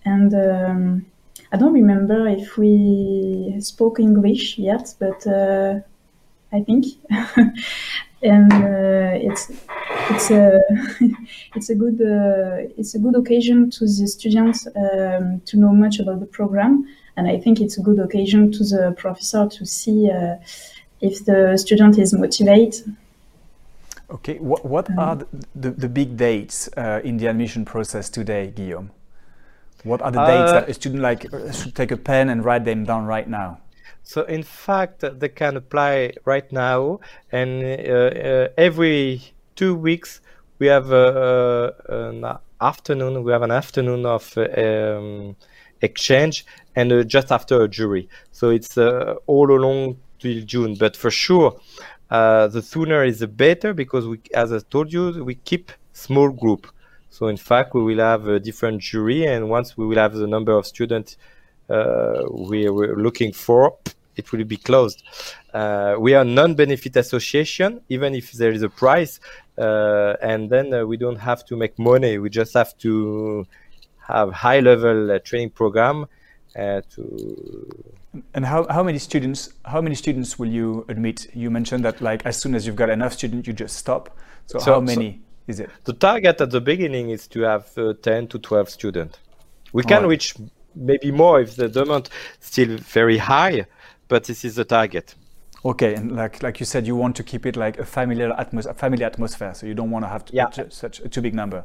and 0.06 0.34
um, 0.34 1.06
I 1.52 1.58
don't 1.58 1.74
remember 1.74 2.28
if 2.28 2.58
we 2.58 3.56
spoke 3.60 4.00
English 4.00 4.58
yet, 4.58 4.96
but 5.00 5.28
uh, 5.28 5.80
I 6.54 6.62
think, 6.62 6.86
and 8.24 8.54
uh, 8.54 9.28
it's 9.28 9.52
it's 10.10 10.32
a 10.32 10.62
it's 11.56 11.70
a 11.70 11.76
good 11.76 12.00
uh, 12.02 12.72
it's 12.78 12.96
a 12.96 13.00
good 13.00 13.16
occasion 13.16 13.70
to 13.72 13.86
the 13.86 14.08
students 14.08 14.68
um, 14.68 15.42
to 15.46 15.58
know 15.58 15.74
much 15.74 16.00
about 16.00 16.22
the 16.22 16.26
program 16.26 16.88
and 17.18 17.28
I 17.28 17.40
think 17.40 17.60
it's 17.60 17.78
a 17.78 17.82
good 17.82 18.00
occasion 18.00 18.52
to 18.54 18.64
the 18.64 18.94
professor 18.98 19.48
to 19.48 19.66
see 19.66 20.10
uh, 20.10 20.36
if 21.02 21.26
the 21.26 21.58
student 21.58 21.98
is 21.98 22.14
motivated. 22.14 22.96
Okay, 24.10 24.38
what, 24.40 24.66
what 24.66 24.90
um, 24.92 25.00
are 25.00 25.16
the, 25.16 25.28
the, 25.56 25.72
the, 25.72 25.90
big 25.90 26.18
dates 26.18 26.70
uh, 26.76 27.00
in 27.04 27.18
the 27.18 27.28
admission 27.28 27.64
process 27.64 28.10
today, 28.10 28.52
Guillaume? 28.54 28.92
What 29.84 30.02
are 30.02 30.12
the 30.12 30.26
dates 30.26 30.52
that 30.52 30.70
a 30.70 30.74
student 30.74 31.02
like 31.02 31.22
should 31.54 31.76
take 31.76 31.92
a 31.92 31.98
pen 31.98 32.30
and 32.30 32.44
write 32.44 32.66
them 32.66 32.84
down 32.84 33.06
right 33.06 33.28
now? 33.28 33.60
So 34.04 34.24
in 34.24 34.44
fact, 34.44 35.04
they 35.20 35.30
can 35.30 35.56
apply 35.58 36.14
right 36.26 36.52
now, 36.52 37.00
and 37.32 37.64
uh, 37.64 37.68
uh, 37.68 38.48
every 38.58 39.22
two 39.56 39.76
weeks 39.76 40.22
we 40.60 40.68
have 40.68 40.92
uh, 40.92 41.72
an 41.88 42.26
afternoon. 42.60 43.24
We 43.24 43.32
have 43.32 43.42
an 43.44 43.52
afternoon 43.52 44.06
of 44.06 44.38
um, 44.38 45.36
exchange, 45.82 46.46
and 46.76 47.08
just 47.10 47.32
after 47.32 47.64
a 47.64 47.68
jury. 47.68 48.08
So 48.32 48.50
it's 48.50 48.78
all 48.78 49.52
along 49.52 49.98
till 50.20 50.42
June. 50.46 50.76
But 50.76 50.96
for 50.96 51.12
sure, 51.12 51.60
the 52.10 52.62
sooner 52.62 53.04
is 53.04 53.20
the 53.20 53.28
better 53.28 53.74
because 53.74 54.08
we, 54.08 54.20
as 54.34 54.52
I 54.54 54.60
told 54.70 54.92
you, 54.94 55.24
we 55.24 55.36
keep 55.36 55.72
small 55.94 56.30
group. 56.30 56.68
So 57.10 57.28
in 57.28 57.38
fact, 57.38 57.74
we 57.74 57.84
will 57.84 58.00
have 58.00 58.28
a 58.28 58.40
different 58.40 58.82
jury, 58.82 59.26
and 59.26 59.50
once 59.50 59.76
we 59.78 59.86
will 59.86 59.98
have 59.98 60.14
the 60.14 60.28
number 60.28 60.54
of 60.54 60.66
students 60.66 61.18
uh, 61.70 62.24
we 62.30 62.70
were 62.70 62.96
looking 62.96 63.32
for, 63.32 63.78
it 64.16 64.32
will 64.32 64.44
be 64.44 64.58
closed. 64.58 65.04
Uh, 65.54 65.96
we 65.98 66.14
are 66.14 66.26
non-benefit 66.26 66.96
association, 66.98 67.82
even 67.90 68.14
if 68.14 68.32
there 68.34 68.52
is 68.52 68.62
a 68.62 68.70
price, 68.70 69.20
uh, 69.58 70.16
and 70.22 70.50
then 70.50 70.74
uh, 70.74 70.86
we 70.86 70.98
don't 70.98 71.20
have 71.20 71.46
to 71.46 71.56
make 71.56 71.78
money. 71.80 72.18
We 72.18 72.30
just 72.30 72.54
have 72.54 72.78
to 72.80 73.46
have 74.08 74.34
high-level 74.34 75.12
uh, 75.12 75.20
training 75.20 75.52
program 75.52 76.08
uh, 76.56 76.82
to. 76.96 77.94
And 78.34 78.46
how, 78.46 78.68
how 78.70 78.84
many 78.84 79.00
students 79.00 79.54
how 79.64 79.80
many 79.80 79.96
students 79.96 80.38
will 80.38 80.50
you 80.50 80.86
admit? 80.90 81.28
You 81.34 81.50
mentioned 81.50 81.86
that 81.86 82.02
like 82.02 82.26
as 82.26 82.38
soon 82.38 82.56
as 82.56 82.68
you've 82.68 82.76
got 82.76 82.90
enough 82.90 83.14
students, 83.14 83.48
you 83.48 83.54
just 83.54 83.78
stop. 83.78 84.18
So, 84.48 84.60
so 84.60 84.74
how 84.74 84.82
many? 84.82 85.14
So 85.14 85.20
is 85.48 85.60
it? 85.62 85.70
The 85.86 85.94
target 85.94 86.42
at 86.42 86.52
the 86.52 86.62
beginning 86.62 87.10
is 87.10 87.28
to 87.30 87.42
have 87.42 87.78
uh, 87.78 87.94
10 88.02 88.28
to 88.28 88.40
12 88.40 88.70
students. 88.70 89.20
We 89.74 89.84
can 89.84 90.06
reach 90.06 90.36
maybe 90.76 91.12
more 91.12 91.42
if 91.42 91.56
the 91.56 91.70
demand 91.70 92.10
still 92.40 92.78
very 92.78 93.18
high, 93.18 93.66
but 94.08 94.26
this 94.26 94.44
is 94.44 94.56
the 94.56 94.66
target. 94.66 95.16
Okay, 95.64 95.94
and 95.94 96.16
like 96.16 96.42
like 96.42 96.60
you 96.60 96.66
said, 96.66 96.88
you 96.88 96.96
want 96.96 97.16
to 97.18 97.24
keep 97.24 97.46
it 97.46 97.56
like 97.56 97.78
a 97.80 97.86
familiar 97.86 98.30
atmos- 98.32 98.66
a 98.66 98.74
family 98.74 99.04
atmosphere, 99.04 99.54
so 99.54 99.68
you 99.68 99.76
don't 99.76 99.92
want 99.92 100.04
to 100.04 100.10
have 100.10 100.26
to 100.26 100.34
yeah. 100.34 100.50
such 100.70 101.00
a 101.00 101.08
too 101.08 101.22
big 101.22 101.36
number. 101.36 101.64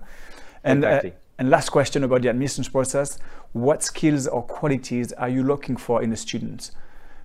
And 0.63 0.85
uh, 0.85 0.89
exactly. 0.89 1.11
uh, 1.11 1.15
and 1.39 1.51
last 1.51 1.71
question 1.71 2.05
about 2.05 2.23
the 2.23 2.29
admissions 2.29 2.69
process: 2.69 3.19
What 3.53 3.83
skills 3.83 4.27
or 4.27 4.43
qualities 4.43 5.13
are 5.13 5.29
you 5.29 5.43
looking 5.43 5.77
for 5.77 6.03
in 6.03 6.11
the 6.11 6.17
students? 6.17 6.73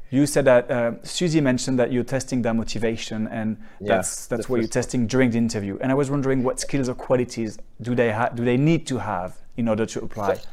You 0.10 0.26
said 0.26 0.44
that 0.44 0.70
uh, 0.70 0.92
Susie 1.04 1.40
mentioned 1.40 1.80
that 1.80 1.94
you're 1.94 2.04
testing 2.04 2.42
their 2.42 2.54
motivation, 2.54 3.28
and 3.30 3.58
yeah, 3.80 3.96
that's 3.96 4.28
that's 4.28 4.50
what 4.50 4.60
you're 4.60 4.68
testing 4.68 5.08
during 5.08 5.32
the 5.32 5.38
interview. 5.38 5.78
And 5.80 5.90
I 5.90 5.96
was 5.96 6.12
wondering 6.12 6.44
what 6.44 6.60
skills 6.60 6.90
or 6.90 6.96
qualities 6.96 7.58
do 7.82 7.96
they 7.96 8.12
have? 8.12 8.36
Do 8.36 8.44
they 8.44 8.58
need 8.58 8.86
to 8.88 8.98
have 8.98 9.38
in 9.56 9.70
order 9.70 9.86
to 9.86 10.02
apply, 10.02 10.36
so, 10.36 10.44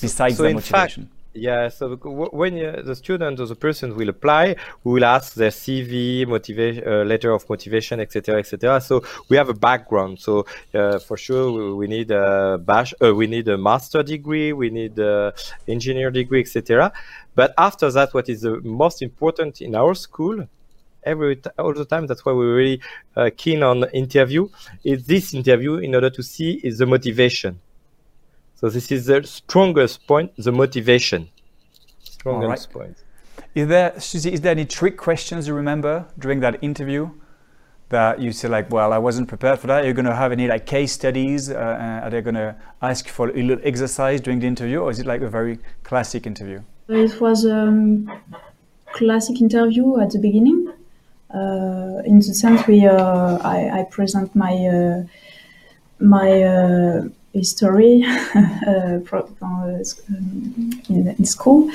besides 0.00 0.36
so 0.36 0.44
their 0.44 0.54
motivation? 0.54 1.04
Fact, 1.04 1.13
yeah, 1.34 1.68
so 1.68 1.96
when 1.96 2.64
uh, 2.64 2.82
the 2.84 2.94
student 2.94 3.40
or 3.40 3.46
the 3.46 3.56
person 3.56 3.96
will 3.96 4.08
apply, 4.08 4.54
we 4.84 4.92
will 4.94 5.04
ask 5.04 5.34
their 5.34 5.50
CV, 5.50 6.26
motivation, 6.26 6.86
uh, 6.86 7.04
letter 7.04 7.32
of 7.32 7.48
motivation, 7.50 7.98
etc., 8.00 8.38
etc. 8.38 8.80
So 8.80 9.02
we 9.28 9.36
have 9.36 9.48
a 9.48 9.54
background. 9.54 10.20
So 10.20 10.46
uh, 10.72 11.00
for 11.00 11.16
sure, 11.16 11.50
we, 11.50 11.74
we 11.74 11.86
need 11.88 12.10
a 12.12 12.58
bash, 12.58 12.94
uh, 13.02 13.14
we 13.14 13.26
need 13.26 13.48
a 13.48 13.58
master 13.58 14.02
degree, 14.02 14.52
we 14.52 14.70
need 14.70 14.98
a 14.98 15.34
engineer 15.66 16.10
degree, 16.10 16.40
etc. 16.40 16.92
But 17.34 17.52
after 17.58 17.90
that, 17.90 18.14
what 18.14 18.28
is 18.28 18.42
the 18.42 18.60
most 18.60 19.02
important 19.02 19.60
in 19.60 19.74
our 19.74 19.94
school? 19.94 20.46
Every 21.02 21.40
all 21.58 21.74
the 21.74 21.84
time, 21.84 22.06
that's 22.06 22.24
why 22.24 22.32
we're 22.32 22.54
really 22.54 22.80
uh, 23.16 23.30
keen 23.36 23.62
on 23.62 23.84
interview. 23.92 24.48
Is 24.84 25.04
this 25.06 25.34
interview 25.34 25.76
in 25.76 25.94
order 25.94 26.10
to 26.10 26.22
see 26.22 26.60
is 26.62 26.78
the 26.78 26.86
motivation 26.86 27.60
so 28.64 28.70
this 28.70 28.90
is 28.90 29.04
the 29.04 29.22
strongest 29.24 30.06
point, 30.06 30.32
the 30.38 30.50
motivation. 30.50 31.28
Strongest 32.02 32.68
right. 32.68 32.72
point. 32.72 32.96
Is 33.54 33.68
there, 33.68 34.00
Susie, 34.00 34.32
is 34.32 34.40
there 34.40 34.52
any 34.52 34.64
trick 34.64 34.96
questions 34.96 35.46
you 35.46 35.52
remember 35.52 36.06
during 36.18 36.40
that 36.40 36.64
interview 36.64 37.10
that 37.90 38.20
you 38.20 38.32
say 38.32 38.48
like, 38.48 38.70
well, 38.70 38.94
I 38.94 38.96
wasn't 38.96 39.28
prepared 39.28 39.58
for 39.58 39.66
that? 39.66 39.84
Are 39.84 39.86
you 39.86 39.92
going 39.92 40.06
to 40.06 40.14
have 40.14 40.32
any 40.32 40.48
like 40.48 40.64
case 40.64 40.92
studies? 40.92 41.50
Uh, 41.50 41.56
uh 41.56 42.06
are 42.06 42.10
they 42.10 42.22
going 42.22 42.36
to 42.36 42.56
ask 42.80 43.06
for 43.06 43.28
a 43.28 43.42
little 43.42 43.62
exercise 43.64 44.22
during 44.22 44.40
the 44.40 44.46
interview, 44.46 44.78
or 44.78 44.90
is 44.90 44.98
it 44.98 45.04
like 45.04 45.20
a 45.20 45.28
very 45.28 45.58
classic 45.82 46.26
interview? 46.26 46.62
It 46.88 47.20
was 47.20 47.44
a 47.44 47.68
um, 47.68 48.10
classic 48.92 49.42
interview 49.42 50.00
at 50.00 50.12
the 50.12 50.18
beginning. 50.18 50.72
Uh, 51.28 52.00
in 52.06 52.20
the 52.20 52.32
sense 52.32 52.66
we, 52.66 52.86
uh, 52.86 53.36
I, 53.44 53.80
I, 53.80 53.82
present 53.90 54.34
my 54.34 54.54
uh, 54.54 55.02
my 55.98 56.42
uh, 56.42 57.08
history 57.34 58.02
uh, 58.34 59.00
uh, 59.12 59.82
in, 60.88 61.14
in, 61.18 61.24
school. 61.24 61.70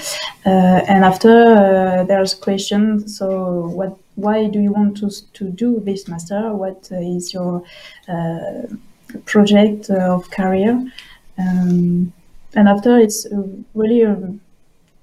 Uh, 0.46 0.82
and 0.88 1.04
after 1.04 2.06
there's 2.08 2.34
a 2.34 2.38
question, 2.38 3.08
so 3.08 3.68
what, 3.68 3.96
why 4.16 4.48
do 4.48 4.60
you 4.60 4.72
want 4.72 4.98
to, 4.98 5.10
to 5.34 5.50
do 5.50 5.80
this 5.82 6.08
master? 6.08 6.56
What 6.56 6.90
is 6.92 7.34
your 7.34 7.64
project 9.26 9.90
of 9.90 10.32
career? 10.32 10.92
Um, 11.38 12.14
and 12.56 12.68
after 12.68 12.98
it's 12.98 13.28
really 13.74 14.06
um, 14.06 14.42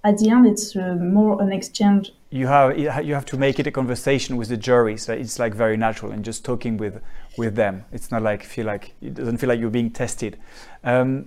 at 0.04 0.18
the 0.18 0.30
end 0.30 0.46
it's 0.46 0.76
uh, 0.76 0.94
more 0.94 1.40
an 1.42 1.52
exchange 1.52 2.12
you 2.36 2.46
have 2.46 2.78
you 2.78 3.14
have 3.14 3.26
to 3.26 3.36
make 3.36 3.58
it 3.58 3.66
a 3.66 3.70
conversation 3.70 4.36
with 4.36 4.48
the 4.48 4.56
jury 4.56 4.96
so 4.96 5.12
it's 5.12 5.38
like 5.38 5.54
very 5.54 5.76
natural 5.76 6.12
and 6.12 6.24
just 6.24 6.44
talking 6.44 6.76
with 6.76 7.00
with 7.38 7.54
them. 7.54 7.84
It's 7.92 8.10
not 8.10 8.22
like 8.22 8.44
feel 8.44 8.66
like 8.66 8.94
it 9.00 9.14
doesn't 9.14 9.38
feel 9.38 9.48
like 9.48 9.60
you're 9.60 9.70
being 9.70 9.90
tested. 9.90 10.38
Um, 10.84 11.26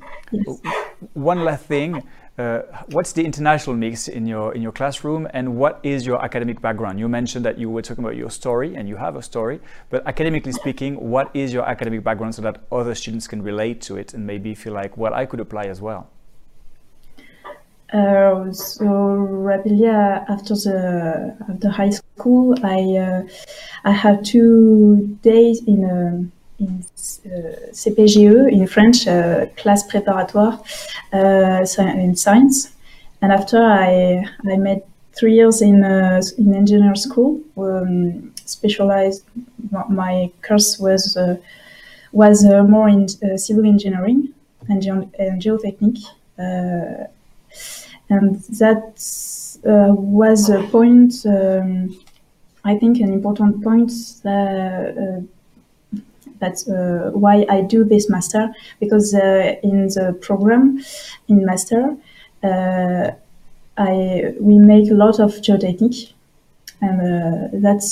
one 1.13 1.43
last 1.43 1.65
thing 1.65 2.03
uh, 2.39 2.61
what's 2.91 3.11
the 3.11 3.25
international 3.25 3.75
mix 3.75 4.07
in 4.07 4.25
your 4.25 4.55
in 4.55 4.61
your 4.61 4.71
classroom 4.71 5.27
and 5.33 5.57
what 5.57 5.79
is 5.83 6.05
your 6.05 6.23
academic 6.23 6.61
background? 6.61 6.97
You 6.97 7.09
mentioned 7.09 7.43
that 7.45 7.57
you 7.57 7.69
were 7.69 7.81
talking 7.81 8.03
about 8.03 8.15
your 8.15 8.29
story 8.29 8.75
and 8.75 8.87
you 8.87 8.95
have 8.95 9.17
a 9.17 9.21
story 9.21 9.59
but 9.89 10.07
academically 10.07 10.53
speaking 10.53 10.95
what 10.95 11.29
is 11.33 11.51
your 11.51 11.67
academic 11.67 12.01
background 12.01 12.35
so 12.35 12.41
that 12.43 12.61
other 12.71 12.95
students 12.95 13.27
can 13.27 13.41
relate 13.41 13.81
to 13.81 13.97
it 13.97 14.13
and 14.13 14.25
maybe 14.25 14.55
feel 14.55 14.73
like 14.73 14.95
well 14.95 15.13
i 15.13 15.25
could 15.25 15.41
apply 15.41 15.65
as 15.65 15.81
well 15.81 16.09
uh, 17.93 18.51
so 18.51 18.85
rapidly 18.85 19.87
uh, 19.87 20.23
after 20.29 20.53
the 20.53 21.35
after 21.49 21.69
high 21.69 21.89
school, 21.89 22.55
I 22.63 22.81
uh, 22.97 23.23
I 23.83 23.91
had 23.91 24.23
two 24.23 25.17
days 25.23 25.63
in 25.65 25.83
um, 25.89 26.31
in 26.59 26.83
uh, 27.25 27.71
CPGE 27.71 28.51
in 28.51 28.67
French, 28.67 29.07
uh, 29.07 29.47
class 29.57 29.87
préparatoire 29.89 30.59
in 31.13 32.15
science, 32.15 32.71
and 33.21 33.31
after 33.31 33.57
I 33.57 34.23
I 34.47 34.57
made 34.57 34.83
three 35.13 35.33
years 35.33 35.61
in 35.61 35.83
in 35.83 36.53
engineer 36.53 36.95
school. 36.95 37.41
Um, 37.57 38.33
specialized. 38.45 39.23
My 39.89 40.31
course 40.41 40.79
was 40.79 41.17
was 42.11 42.43
more 42.43 42.89
in 42.89 43.07
civil 43.37 43.65
engineering 43.65 44.33
and, 44.67 44.81
ge- 44.81 45.15
and 45.19 45.41
and 48.09 48.35
that 48.59 48.99
uh, 49.65 49.93
was 49.93 50.49
a 50.49 50.63
point, 50.63 51.13
um, 51.25 51.95
I 52.63 52.77
think, 52.77 52.99
an 52.99 53.13
important 53.13 53.63
point 53.63 53.91
that. 54.23 54.97
Uh, 54.97 55.21
that's 56.39 56.69
uh, 56.69 57.11
why 57.13 57.45
I 57.49 57.59
do 57.61 57.83
this 57.83 58.09
master 58.09 58.49
because 58.79 59.13
uh, 59.13 59.55
in 59.61 59.87
the 59.87 60.17
program 60.21 60.81
in 61.27 61.45
master 61.45 61.97
uh, 62.43 63.11
I 63.77 64.33
we 64.39 64.57
make 64.57 64.89
a 64.89 64.93
lot 64.93 65.19
of 65.19 65.31
geotechnique 65.41 66.13
and 66.81 67.01
uh, 67.01 67.49
that's 67.53 67.91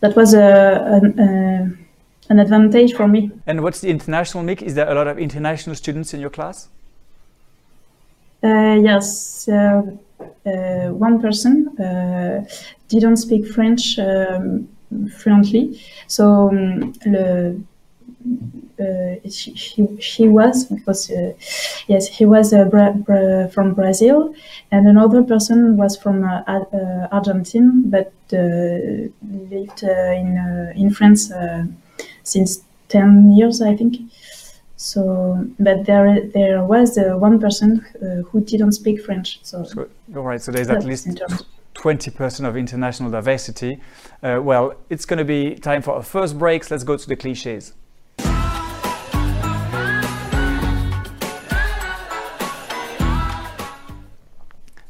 that 0.00 0.16
was 0.16 0.34
an, 0.34 1.78
an 2.28 2.38
advantage 2.40 2.94
for 2.94 3.06
me. 3.06 3.30
And 3.46 3.62
what's 3.62 3.80
the 3.80 3.88
international 3.88 4.42
mix? 4.42 4.62
Is 4.62 4.74
there 4.74 4.88
a 4.90 4.94
lot 4.94 5.06
of 5.06 5.16
international 5.16 5.76
students 5.76 6.12
in 6.12 6.20
your 6.20 6.30
class? 6.30 6.68
Uh, 8.42 8.78
yes, 8.82 9.48
uh, 9.48 9.82
uh, 10.46 10.88
one 10.92 11.20
person 11.20 11.68
didn't 12.88 13.18
speak 13.18 13.46
French 13.46 13.98
um, 13.98 14.66
fluently, 15.18 15.78
so 16.06 16.48
um, 16.48 16.92
le, 17.04 17.56
she, 19.30 20.28
was 20.28 20.64
because 20.64 21.10
yes 21.86 22.06
he 22.08 22.24
was 22.24 22.52
bra 22.70 22.92
bra 22.92 23.46
from 23.48 23.74
Brazil 23.74 24.34
and 24.70 24.86
another 24.88 25.22
person 25.22 25.76
was 25.76 25.96
from 25.96 26.24
Argentina 27.12 27.70
but 27.84 28.12
lived 28.32 29.82
in 29.82 30.72
in 30.76 30.90
France 30.90 31.30
since 32.24 32.62
10 32.88 33.32
years 33.36 33.60
I 33.60 33.76
think 33.76 33.96
so, 34.80 35.46
but 35.58 35.84
there 35.84 36.26
there 36.32 36.64
was 36.64 36.96
uh, 36.96 37.14
one 37.18 37.38
person 37.38 37.84
uh, 38.00 38.22
who 38.22 38.40
didn't 38.40 38.72
speak 38.72 39.04
French. 39.04 39.38
So, 39.42 39.62
so 39.62 39.86
all 40.16 40.22
right. 40.22 40.40
So 40.40 40.52
there's 40.52 40.70
at 40.70 40.84
least 40.84 41.06
twenty 41.74 42.10
percent 42.10 42.48
of 42.48 42.56
international 42.56 43.10
diversity. 43.10 43.78
Uh, 44.22 44.40
well, 44.42 44.72
it's 44.88 45.04
going 45.04 45.18
to 45.18 45.24
be 45.26 45.54
time 45.56 45.82
for 45.82 45.96
our 45.96 46.02
first 46.02 46.38
breaks. 46.38 46.70
Let's 46.70 46.82
go 46.82 46.96
to 46.96 47.06
the 47.06 47.14
cliches. 47.14 47.74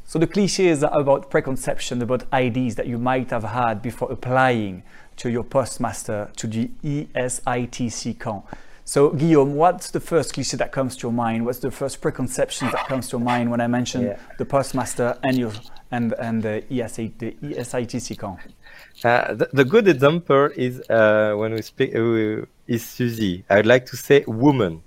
So 0.05 0.19
the 0.19 0.27
cliches 0.27 0.85
are 0.85 1.01
about 1.01 1.29
preconception, 1.29 2.01
about 2.01 2.31
ideas 2.31 2.75
that 2.75 2.87
you 2.87 2.97
might 2.97 3.29
have 3.31 3.43
had 3.43 3.81
before 3.81 4.09
applying 4.09 4.83
to 5.17 5.29
your 5.29 5.43
postmaster, 5.43 6.29
to 6.37 6.47
the 6.47 6.69
ESITC 6.81 8.17
Caen. 8.19 8.43
So 8.91 9.11
Guillaume, 9.11 9.55
what's 9.55 9.89
the 9.89 10.01
first 10.01 10.33
cliche 10.33 10.57
that 10.57 10.73
comes 10.73 10.97
to 10.97 11.03
your 11.03 11.13
mind? 11.13 11.45
What's 11.45 11.59
the 11.59 11.71
first 11.71 12.01
preconception 12.01 12.69
that 12.71 12.87
comes 12.87 13.07
to 13.07 13.11
your 13.13 13.21
mind 13.23 13.49
when 13.49 13.61
I 13.61 13.67
mention 13.67 14.01
yeah. 14.01 14.19
the 14.37 14.43
postmaster 14.43 15.17
and 15.23 15.37
your 15.37 15.53
and 15.91 16.11
and 16.19 16.43
the, 16.43 16.61
ESA, 16.69 17.09
the 17.17 17.31
ESITC 17.41 18.19
Caen? 18.19 18.37
Uh, 19.05 19.33
the, 19.33 19.47
the, 19.53 19.63
good 19.63 19.87
example 19.87 20.49
is 20.57 20.81
uh, 20.89 21.35
when 21.37 21.53
we 21.53 21.61
speak 21.61 21.95
uh, 21.95 22.45
is 22.67 22.83
Suzy. 22.83 23.45
I'd 23.49 23.65
like 23.65 23.85
to 23.85 23.95
say 23.95 24.25
woman 24.27 24.83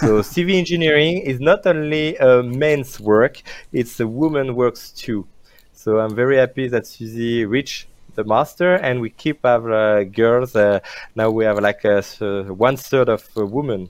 so 0.00 0.22
civil 0.34 0.54
engineering 0.54 1.18
is 1.18 1.38
not 1.38 1.66
only 1.66 2.16
a 2.16 2.42
men's 2.42 2.98
work, 2.98 3.42
it's 3.70 4.00
a 4.00 4.08
woman 4.08 4.54
works 4.54 4.90
too. 4.92 5.26
So 5.74 5.98
I'm 5.98 6.14
very 6.14 6.38
happy 6.38 6.68
that 6.68 6.86
Suzy 6.86 7.44
reached 7.44 7.88
the 8.16 8.24
master 8.24 8.74
and 8.74 9.00
we 9.00 9.10
keep 9.10 9.44
our 9.44 9.72
uh, 9.72 10.04
girls. 10.04 10.56
Uh, 10.56 10.80
now 11.14 11.30
we 11.30 11.44
have 11.44 11.58
like 11.60 11.84
a, 11.84 12.02
one 12.48 12.76
third 12.76 13.08
of 13.08 13.24
women 13.36 13.88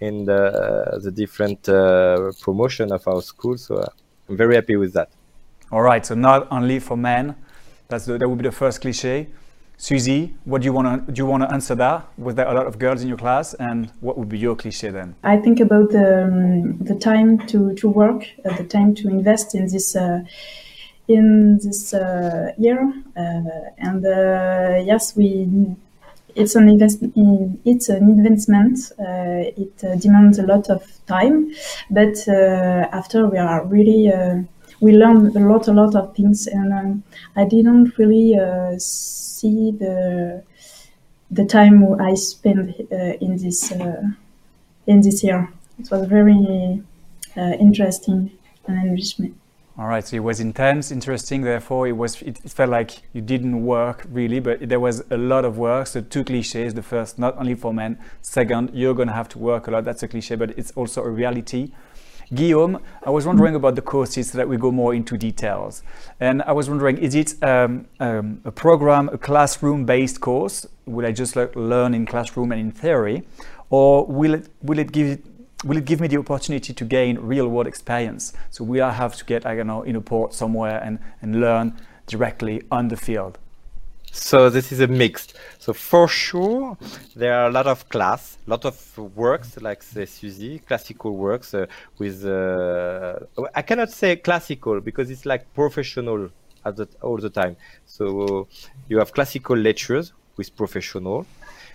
in 0.00 0.24
the, 0.24 0.42
uh, 0.44 0.98
the 0.98 1.10
different 1.10 1.68
uh, 1.68 2.32
promotion 2.40 2.92
of 2.92 3.06
our 3.06 3.22
school. 3.22 3.56
So 3.56 3.76
uh, 3.76 3.86
I'm 4.28 4.36
very 4.36 4.54
happy 4.54 4.76
with 4.76 4.92
that. 4.94 5.10
All 5.70 5.82
right. 5.82 6.04
So 6.04 6.14
not 6.14 6.48
only 6.50 6.78
for 6.80 6.96
men, 6.96 7.36
that's 7.88 8.06
the, 8.06 8.18
that 8.18 8.28
would 8.28 8.38
be 8.38 8.44
the 8.44 8.52
first 8.52 8.80
cliche. 8.80 9.28
Suzy, 9.78 10.34
what 10.44 10.62
do 10.62 10.64
you 10.64 10.72
want 10.72 11.06
to 11.06 11.12
do? 11.12 11.22
You 11.22 11.26
want 11.26 11.42
to 11.42 11.52
answer 11.52 11.74
that? 11.74 12.08
Was 12.16 12.34
there 12.34 12.48
a 12.48 12.54
lot 12.54 12.66
of 12.66 12.78
girls 12.78 13.02
in 13.02 13.08
your 13.08 13.18
class, 13.18 13.52
and 13.52 13.90
what 14.00 14.16
would 14.16 14.30
be 14.30 14.38
your 14.38 14.56
cliche 14.56 14.88
then? 14.88 15.14
I 15.22 15.36
think 15.36 15.60
about 15.60 15.90
the 15.90 16.24
um, 16.24 16.78
the 16.78 16.94
time 16.94 17.46
to 17.48 17.74
to 17.74 17.86
work, 17.86 18.24
uh, 18.46 18.56
the 18.56 18.64
time 18.64 18.94
to 18.94 19.08
invest 19.08 19.54
in 19.54 19.68
this 19.68 19.94
uh, 19.94 20.20
in 21.08 21.58
this 21.62 21.94
uh, 21.94 22.52
year, 22.58 22.80
uh, 23.16 23.70
and 23.78 24.04
uh, 24.04 24.82
yes, 24.84 25.16
we 25.16 25.76
it's 26.34 26.54
an 26.54 26.68
investment. 26.68 27.14
It's 27.64 27.88
an 27.88 28.10
investment. 28.10 28.78
Uh, 28.98 29.50
it 29.62 29.76
demands 30.00 30.38
a 30.38 30.42
lot 30.42 30.68
of 30.68 30.82
time, 31.06 31.52
but 31.90 32.16
after 32.28 33.26
we 33.26 33.38
are 33.38 33.64
really 33.64 34.12
we 34.80 34.92
learn 34.92 35.34
a 35.36 35.40
lot, 35.40 35.68
a 35.68 35.72
lot 35.72 35.94
of 35.94 36.14
things, 36.14 36.46
and 36.46 36.72
um, 36.72 37.02
I 37.34 37.44
didn't 37.44 37.96
really 37.98 38.38
uh, 38.38 38.74
see 38.78 39.70
the 39.70 40.42
the 41.30 41.44
time 41.44 41.84
I 42.00 42.14
spent 42.14 42.70
uh, 42.92 42.96
in 43.20 43.36
this 43.38 43.72
uh, 43.72 44.02
in 44.86 45.00
this 45.02 45.24
year. 45.24 45.48
It 45.78 45.90
was 45.90 46.06
very 46.08 46.82
uh, 47.36 47.40
interesting 47.60 48.32
and 48.66 48.88
enrichment. 48.88 49.36
All 49.78 49.86
right, 49.86 50.06
so 50.06 50.16
it 50.16 50.20
was 50.20 50.40
intense, 50.40 50.90
interesting. 50.90 51.42
Therefore, 51.42 51.86
it 51.86 51.92
was. 51.92 52.22
It, 52.22 52.38
felt 52.38 52.70
like 52.70 53.02
you 53.12 53.20
didn't 53.20 53.62
work 53.62 54.06
really, 54.10 54.40
but 54.40 54.66
there 54.66 54.80
was 54.80 55.04
a 55.10 55.18
lot 55.18 55.44
of 55.44 55.58
work. 55.58 55.86
So 55.88 56.00
two 56.00 56.24
cliches. 56.24 56.72
The 56.72 56.82
first, 56.82 57.18
not 57.18 57.36
only 57.36 57.54
for 57.54 57.74
men. 57.74 57.98
Second, 58.22 58.70
you're 58.72 58.94
going 58.94 59.08
to 59.08 59.14
have 59.14 59.28
to 59.30 59.38
work 59.38 59.68
a 59.68 59.72
lot. 59.72 59.84
That's 59.84 60.02
a 60.02 60.08
cliche, 60.08 60.34
but 60.34 60.58
it's 60.58 60.70
also 60.72 61.02
a 61.02 61.10
reality. 61.10 61.72
Guillaume, 62.34 62.80
I 63.04 63.10
was 63.10 63.26
wondering 63.26 63.54
about 63.54 63.74
the 63.76 63.82
courses 63.82 64.30
so 64.30 64.38
that 64.38 64.48
we 64.48 64.56
go 64.56 64.72
more 64.72 64.94
into 64.94 65.18
details. 65.18 65.82
And 66.20 66.42
I 66.42 66.52
was 66.52 66.68
wondering, 66.68 66.96
is 66.96 67.14
it 67.14 67.40
um, 67.42 67.86
um, 68.00 68.40
a 68.44 68.50
program, 68.50 69.10
a 69.10 69.18
classroom-based 69.18 70.20
course? 70.20 70.66
Will 70.86 71.06
I 71.06 71.12
just 71.12 71.36
like 71.36 71.54
learn 71.54 71.94
in 71.94 72.06
classroom 72.06 72.50
and 72.50 72.60
in 72.60 72.72
theory? 72.72 73.24
Or 73.70 74.06
will 74.06 74.34
it, 74.34 74.48
will 74.62 74.78
it 74.78 74.90
give 74.90 75.20
will 75.64 75.76
it 75.76 75.84
give 75.84 76.00
me 76.00 76.08
the 76.08 76.18
opportunity 76.18 76.72
to 76.72 76.84
gain 76.84 77.18
real 77.18 77.48
world 77.48 77.66
experience? 77.66 78.32
So 78.50 78.64
will 78.64 78.84
I 78.84 78.92
have 78.92 79.16
to 79.16 79.24
get, 79.24 79.46
I 79.46 79.56
don't 79.56 79.66
know, 79.66 79.82
in 79.82 79.96
a 79.96 80.00
port 80.00 80.34
somewhere 80.34 80.80
and, 80.82 80.98
and 81.22 81.40
learn 81.40 81.74
directly 82.06 82.62
on 82.70 82.88
the 82.88 82.96
field? 82.96 83.38
So 84.12 84.48
this 84.48 84.72
is 84.72 84.80
a 84.80 84.86
mixed. 84.86 85.34
So 85.58 85.72
for 85.72 86.08
sure, 86.08 86.78
there 87.14 87.34
are 87.34 87.48
a 87.48 87.50
lot 87.50 87.66
of 87.66 87.88
class, 87.88 88.38
lot 88.46 88.64
of 88.64 88.98
works 89.14 89.60
like 89.60 89.84
the 89.84 90.06
Suzy, 90.06 90.60
classical 90.60 91.16
works 91.16 91.52
uh, 91.52 91.66
with. 91.98 92.24
Uh, 92.24 93.18
I 93.54 93.62
cannot 93.62 93.90
say 93.90 94.16
classical 94.16 94.80
because 94.80 95.10
it's 95.10 95.26
like 95.26 95.52
professional 95.54 96.30
at 96.64 96.76
the, 96.76 96.88
all 97.02 97.18
the 97.18 97.28
time. 97.28 97.56
So 97.84 98.48
you 98.88 98.98
have 98.98 99.12
classical 99.12 99.56
lectures 99.56 100.12
with 100.38 100.56
professional. 100.56 101.26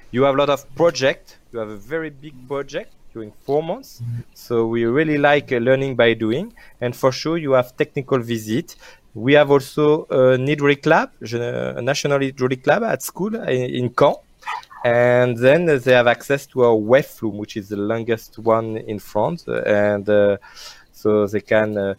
You 0.10 0.24
have 0.24 0.34
a 0.34 0.38
lot 0.38 0.50
of 0.50 0.66
project. 0.76 1.38
You 1.54 1.60
have 1.60 1.70
a 1.70 1.78
very 1.78 2.10
big 2.10 2.34
project 2.48 2.92
during 3.14 3.32
four 3.46 3.62
months. 3.64 4.02
So 4.34 4.68
we 4.68 4.86
really 4.86 5.18
like 5.18 5.52
uh, 5.52 5.58
learning 5.58 5.96
by 5.96 6.14
doing. 6.14 6.54
And 6.80 6.96
for 6.96 7.12
sure, 7.12 7.38
you 7.38 7.52
have 7.54 7.76
technical 7.76 8.20
visit. 8.20 8.76
We 9.14 9.34
have 9.34 9.52
also 9.52 10.06
a 10.10 10.38
hydraulic 10.38 10.86
lab, 10.86 11.12
a 11.22 11.82
national 11.82 12.20
hydraulic 12.20 12.66
lab 12.66 12.84
at 12.84 13.02
school 13.04 13.36
in 13.36 13.90
Caen. 13.90 14.16
And 14.84 15.38
then 15.38 15.66
they 15.66 15.94
have 15.94 16.08
access 16.08 16.46
to 16.48 16.64
a 16.64 16.76
wave 16.76 17.06
flume, 17.06 17.38
which 17.38 17.56
is 17.58 17.70
the 17.70 17.78
longest 17.78 18.40
one 18.40 18.78
in 18.78 19.00
France. 19.00 19.46
And 19.48 20.10
uh, 20.10 20.38
so 20.92 21.28
they 21.28 21.42
can 21.42 21.78
uh, 21.78 21.94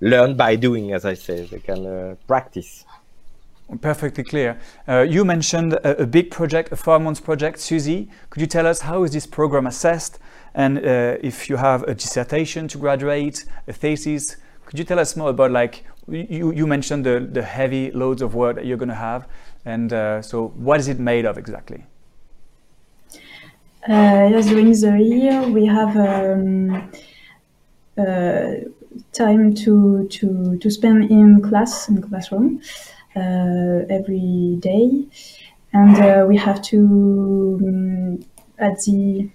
learn 0.00 0.36
by 0.36 0.56
doing, 0.56 0.92
as 0.92 1.04
I 1.04 1.14
say, 1.14 1.44
they 1.46 1.58
can 1.58 1.86
uh, 1.86 2.14
practice. 2.26 2.84
Perfectly 3.80 4.22
clear. 4.22 4.60
Uh, 4.88 5.00
you 5.00 5.24
mentioned 5.24 5.72
a, 5.72 6.02
a, 6.02 6.06
big 6.06 6.30
project, 6.30 6.70
a 6.70 6.76
four 6.76 7.00
months 7.00 7.20
project. 7.20 7.58
Suzy, 7.58 8.08
could 8.30 8.40
you 8.40 8.46
tell 8.46 8.64
us 8.64 8.80
how 8.80 9.02
is 9.02 9.10
this 9.10 9.26
program 9.26 9.66
assessed? 9.66 10.20
And 10.54 10.78
uh, 10.78 11.16
if 11.20 11.50
you 11.50 11.56
have 11.56 11.82
a 11.82 11.94
dissertation 11.94 12.68
to 12.68 12.78
graduate, 12.78 13.44
a 13.66 13.72
thesis, 13.72 14.36
could 14.66 14.78
you 14.78 14.84
tell 14.84 15.00
us 15.00 15.16
more 15.16 15.30
about 15.30 15.50
like 15.50 15.84
you, 16.08 16.52
you 16.52 16.66
mentioned 16.66 17.04
the, 17.04 17.28
the 17.32 17.42
heavy 17.42 17.90
loads 17.90 18.22
of 18.22 18.34
work 18.34 18.54
that 18.54 18.66
you're 18.66 18.76
going 18.76 18.88
to 18.88 18.94
have, 18.94 19.26
and 19.64 19.92
uh, 19.92 20.22
so 20.22 20.48
what 20.48 20.78
is 20.78 20.86
it 20.86 21.00
made 21.00 21.24
of 21.24 21.36
exactly? 21.36 21.84
Uh, 23.88 24.28
yes, 24.30 24.46
during 24.46 24.72
the 24.72 24.98
year 25.02 25.42
we 25.48 25.66
have 25.66 25.96
um, 25.96 26.90
uh, 27.98 28.46
time 29.12 29.54
to 29.54 30.06
to 30.08 30.56
to 30.58 30.70
spend 30.70 31.10
in 31.10 31.40
class 31.42 31.88
in 31.88 32.00
classroom 32.00 32.60
every 33.16 34.56
day, 34.60 35.04
and 35.72 35.96
uh, 35.96 36.24
we 36.26 36.36
have 36.36 36.62
to 36.62 37.58
um, 37.62 38.24
at 38.58 38.80
the 38.82 39.28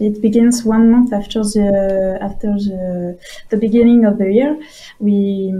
it 0.00 0.22
begins 0.22 0.64
one 0.64 0.90
month 0.92 1.12
after 1.12 1.42
the 1.42 2.18
after 2.20 2.52
the 2.52 3.18
the 3.50 3.56
beginning 3.56 4.04
of 4.04 4.18
the 4.18 4.32
year. 4.32 4.60
We 4.98 5.52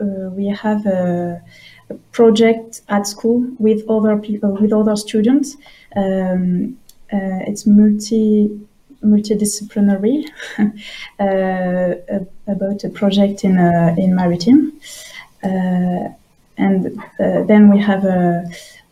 uh, 0.00 0.28
we 0.30 0.46
have 0.48 0.84
a, 0.86 1.42
a, 1.88 1.94
project 2.12 2.82
at 2.88 3.06
school 3.06 3.46
with 3.58 3.88
other 3.88 4.16
people 4.18 4.56
with 4.60 4.72
other 4.72 4.96
students. 4.96 5.56
Um, 5.94 6.78
uh, 7.12 7.40
it's 7.48 7.66
multi 7.66 8.50
multidisciplinary 9.02 10.24
uh, 11.20 12.18
about 12.46 12.84
a 12.84 12.90
project 12.90 13.44
in 13.44 13.58
in 13.96 14.14
maritime, 14.14 14.72
and 16.58 17.02
then 17.18 17.70
we 17.70 17.78
have 17.80 18.04
a. 18.04 18.44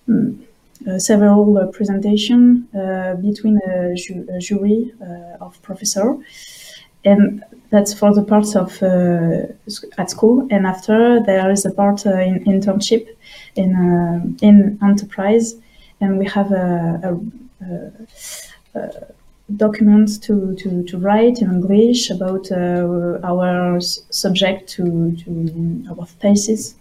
Um, 0.09 0.40
uh, 0.87 0.98
several 0.98 1.57
uh, 1.57 1.66
presentation 1.68 2.68
uh, 2.74 3.14
between 3.14 3.59
a, 3.66 3.94
ju 3.94 4.27
a 4.29 4.38
jury 4.38 4.92
of 5.40 5.61
professor, 5.62 6.14
and 7.07 7.42
that's 7.70 7.94
for 7.94 8.12
the 8.12 8.22
parts 8.22 8.55
of 8.55 8.83
at 9.96 10.11
school. 10.11 10.46
And 10.50 10.66
after 10.66 11.22
there 11.24 11.50
is 11.50 11.64
a 11.64 11.70
part 11.70 12.05
in 12.05 12.44
internship 12.44 13.07
in 13.55 14.37
in 14.42 14.79
enterprise, 14.83 15.55
and 16.03 16.18
we 16.18 16.27
have 16.27 16.53
a, 16.53 17.18
a, 17.64 18.79
a 18.79 19.07
documents 19.57 20.18
to, 20.18 20.55
to, 20.57 20.83
to 20.85 20.98
write 20.98 21.42
in 21.42 21.50
English 21.50 22.11
about 22.11 22.50
uh, 22.50 23.18
our 23.22 23.81
subject 23.81 24.68
to, 24.70 25.14
to 25.16 25.85
our 25.90 26.07
thesis. 26.07 26.74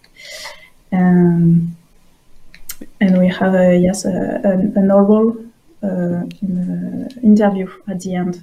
And 3.40 3.52
we 3.52 3.58
have 3.58 3.70
a 3.70 3.76
yes 3.76 4.04
a, 4.04 4.40
a, 4.44 4.50
an 4.80 4.90
oral 4.90 5.36
uh, 5.82 6.22
interview 7.22 7.68
at 7.88 8.00
the 8.00 8.14
end. 8.14 8.42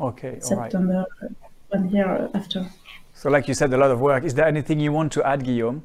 Okay, 0.00 0.38
September 0.40 1.04
right. 1.20 1.30
one 1.68 1.90
year 1.90 2.30
after. 2.34 2.66
So, 3.14 3.30
like 3.30 3.46
you 3.48 3.54
said, 3.54 3.72
a 3.72 3.76
lot 3.76 3.90
of 3.90 4.00
work. 4.00 4.24
Is 4.24 4.34
there 4.34 4.46
anything 4.46 4.80
you 4.80 4.92
want 4.92 5.12
to 5.12 5.26
add, 5.26 5.44
Guillaume? 5.44 5.82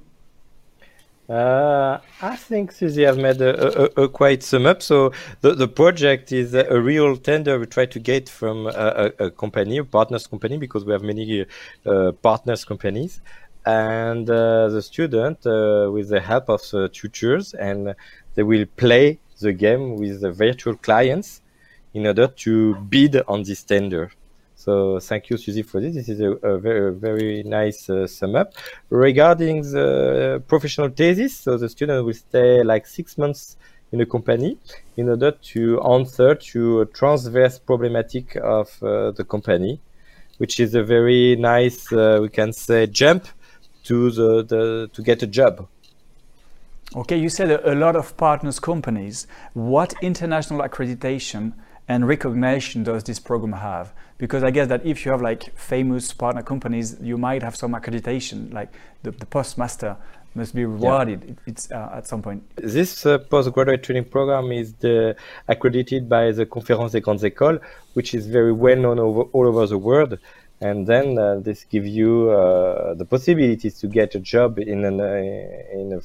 Uh, 1.29 1.99
I 2.21 2.37
think 2.37 2.71
Susie 2.71 3.03
has 3.03 3.17
made 3.17 3.41
a, 3.41 3.99
a, 3.99 4.03
a, 4.03 4.09
quite 4.09 4.43
sum 4.43 4.65
up. 4.65 4.81
So 4.81 5.11
the, 5.41 5.55
the 5.55 5.67
project 5.67 6.31
is 6.31 6.53
a, 6.53 6.79
real 6.79 7.17
tender 7.17 7.59
we 7.59 7.65
try 7.65 7.85
to 7.85 7.99
get 7.99 8.29
from 8.29 8.67
a, 8.67 9.11
a 9.19 9.29
company, 9.29 9.77
a 9.77 9.83
partners 9.83 10.25
company, 10.25 10.57
because 10.57 10.85
we 10.85 10.93
have 10.93 11.03
many 11.03 11.45
uh, 11.85 12.13
partners 12.13 12.63
companies 12.63 13.19
and 13.67 14.29
uh, 14.29 14.69
the 14.69 14.81
student 14.81 15.45
uh, 15.45 15.89
with 15.91 16.07
the 16.07 16.21
help 16.21 16.49
of 16.49 16.61
the 16.71 16.87
tutors 16.87 17.53
and 17.53 17.93
they 18.37 18.43
will 18.43 18.65
play 18.77 19.19
the 19.41 19.51
game 19.51 19.97
with 19.97 20.21
the 20.21 20.31
virtual 20.31 20.75
clients 20.75 21.41
in 21.93 22.05
order 22.05 22.27
to 22.27 22.75
bid 22.75 23.13
on 23.27 23.43
this 23.43 23.63
tender 23.63 24.11
So 24.55 24.99
thank 24.99 25.29
you, 25.29 25.37
Susie, 25.37 25.61
for 25.61 25.79
this. 25.79 25.93
This 25.93 26.09
is 26.09 26.19
a, 26.19 26.31
a 26.53 26.57
very, 26.57 26.93
very 26.93 27.43
nice 27.43 27.89
uh, 27.89 28.07
sum 28.07 28.35
up. 28.35 28.53
Regarding 28.89 29.61
the 29.61 30.43
professional 30.47 30.89
thesis, 30.89 31.37
so 31.37 31.57
the 31.57 31.69
student 31.69 32.03
will 32.05 32.13
stay 32.13 32.63
like 32.63 32.87
six 32.87 33.17
months 33.17 33.55
in 33.91 34.01
a 34.01 34.05
company 34.05 34.57
in 34.97 35.09
order 35.09 35.31
to 35.31 35.79
answer 35.83 36.33
to 36.33 36.81
a 36.81 36.85
transverse 36.87 37.59
problematic 37.59 38.35
of 38.37 38.67
uh, 38.81 39.11
the 39.11 39.23
company, 39.23 39.79
which 40.39 40.59
is 40.59 40.73
a 40.73 40.83
very 40.83 41.35
nice, 41.35 41.93
uh, 41.93 42.19
we 42.23 42.29
can 42.29 42.51
say, 42.51 42.87
jump 42.87 43.27
to 43.83 44.11
the, 44.11 44.43
the 44.43 44.89
to 44.91 45.01
get 45.03 45.21
a 45.23 45.27
job. 45.27 45.67
Okay, 46.95 47.17
you 47.17 47.27
said 47.27 47.51
a, 47.51 47.73
a 47.73 47.75
lot 47.75 47.97
of 47.97 48.15
partners 48.15 48.59
companies. 48.59 49.27
What 49.53 49.93
international 50.01 50.61
accreditation 50.61 51.53
and 51.89 52.07
recognition 52.07 52.83
does 52.83 53.03
this 53.03 53.19
program 53.19 53.51
have? 53.53 53.93
Because 54.17 54.41
I 54.41 54.51
guess 54.51 54.69
that 54.69 54.85
if 54.85 55.05
you 55.05 55.11
have 55.11 55.21
like 55.21 55.57
famous 55.57 56.13
partner 56.13 56.43
companies, 56.43 56.97
you 57.01 57.17
might 57.17 57.43
have 57.43 57.57
some 57.57 57.73
accreditation, 57.73 58.53
like 58.53 58.73
the, 59.03 59.11
the 59.11 59.25
postmaster 59.25 59.97
must 60.33 60.55
be 60.55 60.65
rewarded 60.65 61.23
yeah. 61.25 61.33
it's 61.45 61.71
uh, 61.71 61.89
at 61.93 62.07
some 62.07 62.21
point. 62.21 62.43
This 62.55 63.05
uh, 63.05 63.17
postgraduate 63.17 63.83
training 63.83 64.05
program 64.05 64.51
is 64.51 64.73
the, 64.75 65.15
accredited 65.47 66.07
by 66.07 66.31
the 66.31 66.45
Conférence 66.45 66.91
des 66.91 67.01
Grandes 67.01 67.23
Écoles, 67.23 67.59
which 67.95 68.13
is 68.13 68.27
very 68.27 68.53
well 68.53 68.77
known 68.77 68.99
over, 68.99 69.23
all 69.33 69.47
over 69.47 69.67
the 69.67 69.77
world. 69.77 70.19
And 70.61 70.87
then 70.87 71.17
uh, 71.19 71.39
this 71.39 71.65
gives 71.65 71.89
you 71.89 72.31
uh, 72.31 72.93
the 72.93 73.05
possibilities 73.05 73.77
to 73.79 73.87
get 73.87 74.15
a 74.15 74.19
job 74.19 74.57
in 74.57 74.85
an 74.85 74.99
uh, 74.99 75.05
in 75.73 75.91
an 75.93 76.01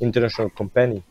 international 0.00 0.50
company. 0.50 1.02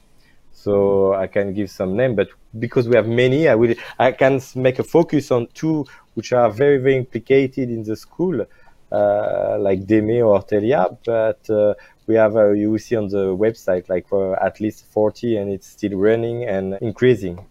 So 0.51 1.13
I 1.13 1.27
can 1.27 1.53
give 1.53 1.69
some 1.69 1.95
name, 1.95 2.15
but 2.15 2.29
because 2.57 2.87
we 2.87 2.95
have 2.95 3.07
many, 3.07 3.47
I 3.47 3.55
will 3.55 3.75
I 3.99 4.11
can 4.11 4.41
make 4.55 4.79
a 4.79 4.83
focus 4.83 5.31
on 5.31 5.47
two 5.53 5.85
which 6.15 6.33
are 6.33 6.49
very 6.49 6.77
very 6.77 6.97
implicated 6.97 7.69
in 7.69 7.83
the 7.83 7.95
school, 7.95 8.45
uh, 8.91 9.57
like 9.59 9.85
Deme 9.85 10.23
or 10.23 10.41
Telia. 10.41 10.97
But 11.05 11.47
uh, 11.49 11.75
we 12.07 12.15
have 12.15 12.35
uh, 12.35 12.51
you 12.51 12.71
will 12.71 12.79
see 12.79 12.95
on 12.95 13.07
the 13.07 13.35
website 13.35 13.87
like 13.87 14.07
for 14.07 14.41
at 14.43 14.59
least 14.59 14.85
40, 14.85 15.37
and 15.37 15.51
it's 15.51 15.67
still 15.67 15.97
running 15.97 16.43
and 16.45 16.77
increasing. 16.81 17.45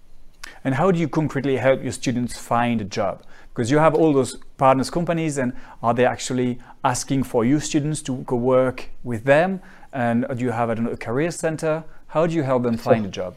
And 0.65 0.75
how 0.75 0.91
do 0.91 0.99
you 0.99 1.09
concretely 1.09 1.57
help 1.59 1.83
your 1.83 1.93
students 1.93 2.37
find 2.37 2.81
a 2.81 2.85
job? 2.85 3.23
Because 3.55 3.71
you 3.71 3.79
have 3.79 3.95
all 3.95 4.13
those 4.13 4.37
partners 4.59 4.91
companies, 4.91 5.39
and 5.39 5.53
are 5.81 5.95
they 5.95 6.05
actually 6.05 6.59
asking 6.83 7.23
for 7.23 7.45
you 7.45 7.61
students 7.61 8.03
to 8.03 8.17
go 8.27 8.37
work 8.37 8.91
with 9.05 9.25
them? 9.25 9.61
And 9.97 10.27
do 10.37 10.45
you 10.45 10.51
have 10.51 10.69
I 10.69 10.75
don't 10.75 10.85
know, 10.85 10.91
a 10.91 10.97
career 11.09 11.31
center? 11.31 11.83
How 12.09 12.27
do 12.27 12.35
you 12.35 12.43
help 12.43 12.65
them 12.65 12.77
find 12.77 13.07
a 13.07 13.09
job? 13.09 13.35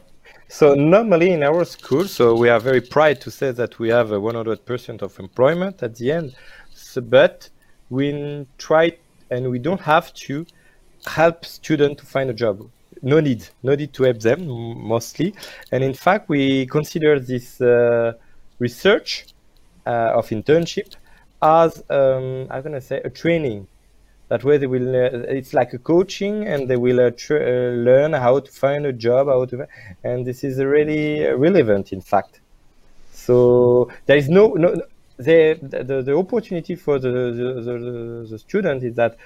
So 0.48 0.74
normally 0.74 1.30
in 1.30 1.42
our 1.42 1.64
school, 1.64 2.04
so 2.04 2.36
we 2.36 2.50
are 2.50 2.60
very 2.60 2.82
proud 2.82 3.22
to 3.22 3.30
say 3.30 3.50
that 3.52 3.78
we 3.78 3.88
have 3.88 4.12
a 4.12 4.20
100% 4.20 5.00
of 5.00 5.18
employment 5.18 5.82
at 5.82 5.94
the 5.96 6.12
end. 6.12 6.36
So, 6.74 7.00
but 7.00 7.48
we 7.88 8.46
try 8.58 8.92
and 9.30 9.50
we 9.50 9.58
don't 9.58 9.80
have 9.80 10.12
to 10.26 10.44
help 11.06 11.46
students 11.46 12.02
to 12.02 12.06
find 12.06 12.28
a 12.28 12.34
job. 12.34 12.70
No 13.00 13.20
need, 13.20 13.48
no 13.62 13.74
need 13.74 13.94
to 13.94 14.02
help 14.02 14.20
them 14.20 14.46
mostly. 14.46 15.34
And 15.72 15.82
in 15.82 15.94
fact, 15.94 16.28
we 16.28 16.66
consider 16.66 17.18
this 17.18 17.58
uh, 17.62 18.12
research 18.58 19.28
uh, 19.86 20.18
of 20.18 20.28
internship 20.28 20.94
as 21.40 21.82
um, 21.88 22.48
I'm 22.50 22.62
gonna 22.62 22.82
say 22.82 23.00
a 23.02 23.08
training 23.08 23.66
that 24.30 24.44
way 24.44 24.56
they 24.58 24.66
will 24.66 24.90
uh, 24.94 25.36
it's 25.38 25.52
like 25.52 25.72
a 25.74 25.78
coaching 25.78 26.46
and 26.46 26.68
they 26.68 26.76
will 26.76 27.00
uh, 27.00 27.10
uh, 27.30 27.34
learn 27.88 28.12
how 28.12 28.38
to 28.38 28.50
find 28.50 28.86
a 28.86 28.92
job 28.92 29.26
how 29.26 29.44
to 29.44 29.66
and 30.04 30.24
this 30.24 30.44
is 30.44 30.58
really 30.58 31.26
relevant 31.46 31.92
in 31.92 32.00
fact. 32.00 32.40
So 33.12 33.90
there 34.06 34.16
is 34.16 34.28
no 34.28 34.54
no 34.54 34.68
the 35.18 35.58
the, 35.60 36.02
the 36.02 36.16
opportunity 36.16 36.76
for 36.76 36.98
the 37.00 37.10
the, 37.10 37.48
the 37.66 38.26
the 38.30 38.38
student 38.38 38.84
is 38.84 38.94
that 38.94 39.16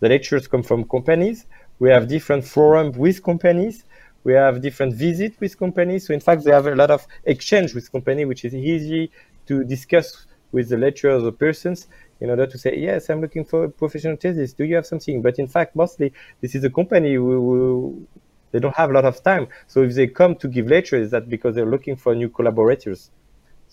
the 0.00 0.08
lectures 0.08 0.48
come 0.48 0.64
from 0.64 0.84
companies. 0.88 1.46
We 1.78 1.90
have 1.90 2.08
different 2.08 2.44
forums 2.44 2.98
with 2.98 3.22
companies. 3.22 3.84
We 4.24 4.32
have 4.32 4.60
different 4.60 4.94
visits 4.94 5.38
with 5.38 5.56
companies. 5.56 6.08
So 6.08 6.14
in 6.14 6.20
fact 6.20 6.42
they 6.44 6.50
have 6.50 6.66
a 6.66 6.74
lot 6.74 6.90
of 6.90 7.06
exchange 7.24 7.74
with 7.76 7.90
company 7.92 8.24
which 8.24 8.44
is 8.44 8.54
easy 8.54 9.12
to 9.46 9.62
discuss 9.62 10.26
with 10.50 10.68
the 10.68 10.76
lecturers 10.76 11.22
or 11.22 11.30
persons 11.30 11.86
in 12.20 12.30
order 12.30 12.46
to 12.46 12.58
say, 12.58 12.76
yes, 12.76 13.10
I'm 13.10 13.20
looking 13.20 13.44
for 13.44 13.64
a 13.64 13.68
professional 13.68 14.16
thesis. 14.16 14.52
Do 14.52 14.64
you 14.64 14.74
have 14.76 14.86
something? 14.86 15.22
But 15.22 15.38
in 15.38 15.46
fact, 15.46 15.76
mostly 15.76 16.12
this 16.40 16.54
is 16.54 16.64
a 16.64 16.70
company 16.70 17.14
who, 17.14 17.30
who 17.30 18.06
they 18.52 18.58
don't 18.58 18.74
have 18.76 18.90
a 18.90 18.92
lot 18.92 19.04
of 19.04 19.22
time. 19.22 19.48
So 19.66 19.82
if 19.82 19.94
they 19.94 20.06
come 20.06 20.34
to 20.36 20.48
give 20.48 20.66
lectures, 20.66 21.10
that 21.10 21.28
because 21.28 21.54
they're 21.54 21.66
looking 21.66 21.96
for 21.96 22.14
new 22.14 22.28
collaborators. 22.28 23.10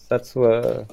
That's 0.10 0.36
uh, 0.38 0.86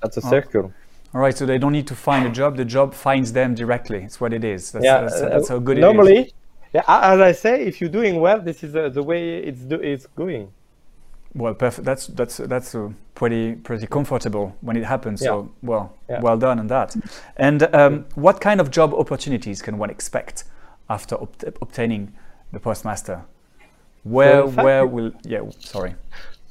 that's 0.00 0.16
a 0.18 0.22
oh. 0.24 0.30
circle. 0.30 0.72
All 1.14 1.20
right, 1.20 1.36
so 1.36 1.46
they 1.46 1.58
don't 1.58 1.72
need 1.72 1.86
to 1.86 1.94
find 1.94 2.26
a 2.26 2.30
job; 2.30 2.56
the 2.56 2.64
job 2.64 2.92
finds 2.92 3.32
them 3.32 3.54
directly. 3.54 4.02
It's 4.02 4.20
what 4.20 4.32
it 4.32 4.44
is. 4.44 4.72
That's, 4.72 4.84
yeah, 4.84 5.00
that's, 5.02 5.20
that's 5.20 5.48
how 5.48 5.58
good 5.58 5.78
normally, 5.78 6.16
it 6.16 6.26
is. 6.26 6.32
Yeah, 6.74 6.82
as 6.88 7.20
I 7.20 7.32
say, 7.32 7.64
if 7.64 7.80
you're 7.80 7.90
doing 7.90 8.20
well, 8.20 8.40
this 8.40 8.64
is 8.64 8.74
uh, 8.74 8.88
the 8.88 9.02
way 9.02 9.38
it's 9.38 9.60
do, 9.60 9.76
it's 9.76 10.06
going. 10.06 10.52
Well, 11.34 11.54
perfect. 11.54 11.84
That's 11.84 12.06
that's 12.06 12.36
that's 12.36 12.74
uh, 12.74 12.90
pretty 13.14 13.56
pretty 13.56 13.86
comfortable 13.88 14.56
when 14.60 14.76
it 14.76 14.84
happens. 14.84 15.20
Yeah. 15.20 15.28
So 15.28 15.52
well, 15.62 15.92
yeah. 16.08 16.20
well 16.20 16.38
done 16.38 16.60
on 16.60 16.68
that. 16.68 16.94
And 17.36 17.62
um, 17.74 18.06
what 18.14 18.40
kind 18.40 18.60
of 18.60 18.70
job 18.70 18.94
opportunities 18.94 19.60
can 19.60 19.76
one 19.76 19.90
expect 19.90 20.44
after 20.88 21.16
obtaining 21.60 22.14
the 22.52 22.60
postmaster? 22.60 23.24
Where 24.04 24.42
so 24.42 24.62
where 24.62 24.86
will 24.86 25.12
yeah? 25.24 25.40
Sorry. 25.58 25.96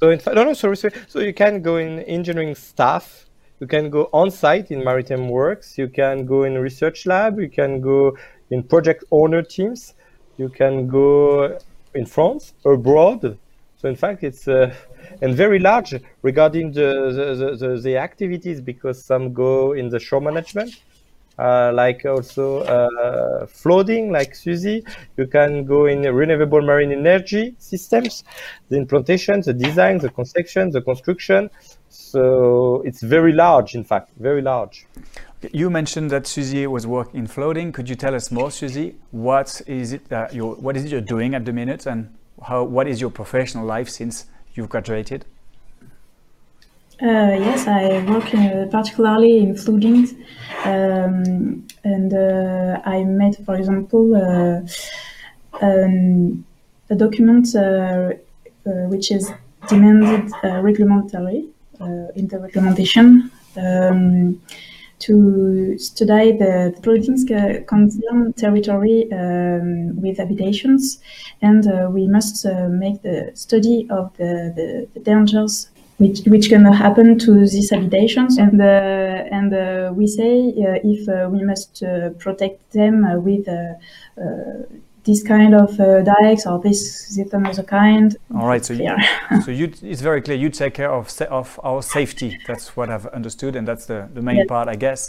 So 0.00 0.10
in 0.10 0.18
fact, 0.18 0.34
no, 0.36 0.44
no, 0.44 0.52
sorry, 0.52 0.76
sorry. 0.76 0.92
So 1.08 1.20
you 1.20 1.32
can 1.32 1.62
go 1.62 1.78
in 1.78 2.00
engineering 2.00 2.54
staff. 2.54 3.26
You 3.60 3.66
can 3.66 3.88
go 3.88 4.10
on 4.12 4.30
site 4.30 4.70
in 4.70 4.84
maritime 4.84 5.30
works. 5.30 5.78
You 5.78 5.88
can 5.88 6.26
go 6.26 6.42
in 6.42 6.58
research 6.58 7.06
lab. 7.06 7.38
You 7.40 7.48
can 7.48 7.80
go 7.80 8.18
in 8.50 8.62
project 8.62 9.04
owner 9.10 9.40
teams. 9.40 9.94
You 10.36 10.50
can 10.50 10.88
go 10.88 11.58
in 11.94 12.04
France, 12.04 12.52
abroad 12.66 13.38
so 13.84 13.90
in 13.90 13.96
fact, 13.96 14.24
it's 14.24 14.48
uh, 14.48 14.74
and 15.20 15.34
very 15.34 15.58
large 15.58 15.94
regarding 16.22 16.72
the 16.72 16.90
the, 17.12 17.56
the, 17.60 17.80
the 17.82 17.98
activities 17.98 18.62
because 18.62 19.04
some 19.04 19.34
go 19.34 19.74
in 19.74 19.90
the 19.90 20.00
shore 20.00 20.22
management, 20.22 20.80
uh, 21.38 21.70
like 21.74 22.06
also 22.06 22.60
uh, 22.60 23.46
floating, 23.46 24.10
like 24.10 24.34
Suzy. 24.34 24.86
You 25.18 25.26
can 25.26 25.66
go 25.66 25.84
in 25.84 26.00
renewable 26.00 26.62
marine 26.62 26.92
energy 26.92 27.56
systems, 27.58 28.24
the 28.70 28.78
implantation, 28.78 29.42
the 29.42 29.52
design, 29.52 29.98
the 29.98 30.08
conception, 30.08 30.70
the 30.70 30.80
construction. 30.80 31.50
So 31.90 32.80
it's 32.86 33.02
very 33.02 33.34
large, 33.34 33.74
in 33.74 33.84
fact, 33.84 34.12
very 34.18 34.40
large. 34.40 34.86
You 35.52 35.68
mentioned 35.68 36.10
that 36.10 36.26
Suzy 36.26 36.66
was 36.66 36.86
working 36.86 37.20
in 37.20 37.26
floating. 37.26 37.70
Could 37.70 37.90
you 37.90 37.96
tell 37.96 38.14
us 38.14 38.30
more, 38.30 38.50
Suzy? 38.50 38.94
What 39.10 39.60
is 39.66 39.92
it 39.92 40.08
that 40.08 40.34
you're, 40.34 40.54
what 40.54 40.74
is 40.74 40.86
it 40.86 40.90
you're 40.90 41.02
doing 41.02 41.34
at 41.34 41.44
the 41.44 41.52
minute 41.52 41.84
and 41.84 42.08
how 42.44 42.64
what 42.64 42.86
is 42.86 43.00
your 43.00 43.10
professional 43.10 43.64
life 43.64 43.88
since 43.88 44.26
you've 44.54 44.68
graduated? 44.68 45.24
Uh, 47.02 47.34
yes, 47.48 47.66
I 47.66 48.04
work 48.04 48.32
uh, 48.34 48.66
particularly 48.70 49.38
in 49.38 49.56
flooding, 49.56 50.06
um, 50.64 51.66
and 51.82 52.14
uh, 52.14 52.80
I 52.84 53.02
made, 53.02 53.36
for 53.44 53.56
example, 53.56 54.14
uh, 54.14 54.60
um, 55.60 56.44
a 56.90 56.94
document 56.94 57.48
uh, 57.56 57.58
uh, 57.58 58.70
which 58.92 59.10
is 59.10 59.32
demanded 59.68 60.30
reglementary 60.62 61.48
in 62.14 62.28
the 62.28 62.38
recommendation. 62.38 63.30
To 65.06 65.76
study 65.78 66.32
the, 66.32 66.72
the 66.74 66.80
buildings 66.80 67.24
concerned 67.66 68.36
territory 68.36 69.08
um, 69.12 70.00
with 70.00 70.16
habitations, 70.18 70.98
and 71.42 71.66
uh, 71.66 71.90
we 71.92 72.06
must 72.06 72.46
uh, 72.46 72.68
make 72.68 73.02
the 73.02 73.30
study 73.34 73.86
of 73.90 74.16
the, 74.16 74.52
the, 74.56 74.88
the 74.94 75.00
dangers 75.00 75.68
which, 75.98 76.20
which 76.26 76.48
can 76.48 76.64
happen 76.64 77.18
to 77.18 77.46
these 77.46 77.70
habitations, 77.70 78.38
and 78.38 78.60
uh, 78.60 78.64
and 78.64 79.54
uh, 79.54 79.92
we 79.94 80.06
say 80.06 80.48
uh, 80.48 80.78
if 80.82 81.08
uh, 81.08 81.28
we 81.30 81.44
must 81.44 81.82
protect 82.18 82.72
them 82.72 83.04
with 83.22 83.46
this 85.04 85.22
kind 85.22 85.54
of 85.54 85.78
uh, 85.78 86.02
dikes 86.02 86.46
or 86.46 86.58
this 86.60 87.14
this 87.14 87.32
another 87.32 87.62
kind. 87.62 88.16
All 88.34 88.46
right, 88.46 88.64
so 88.64 88.74
you, 88.74 88.96
so 89.44 89.50
you, 89.60 89.72
it's 89.82 90.00
very 90.00 90.22
clear 90.22 90.36
you 90.36 90.50
take 90.50 90.74
care 90.74 90.90
of 90.90 91.10
of 91.30 91.60
our 91.62 91.82
safety. 91.82 92.38
That's 92.46 92.76
what 92.76 92.90
I've 92.90 93.06
understood, 93.06 93.56
and 93.56 93.68
that's 93.68 93.86
the, 93.86 94.08
the 94.12 94.22
main 94.22 94.36
yes. 94.36 94.46
part, 94.48 94.68
I 94.68 94.76
guess. 94.76 95.08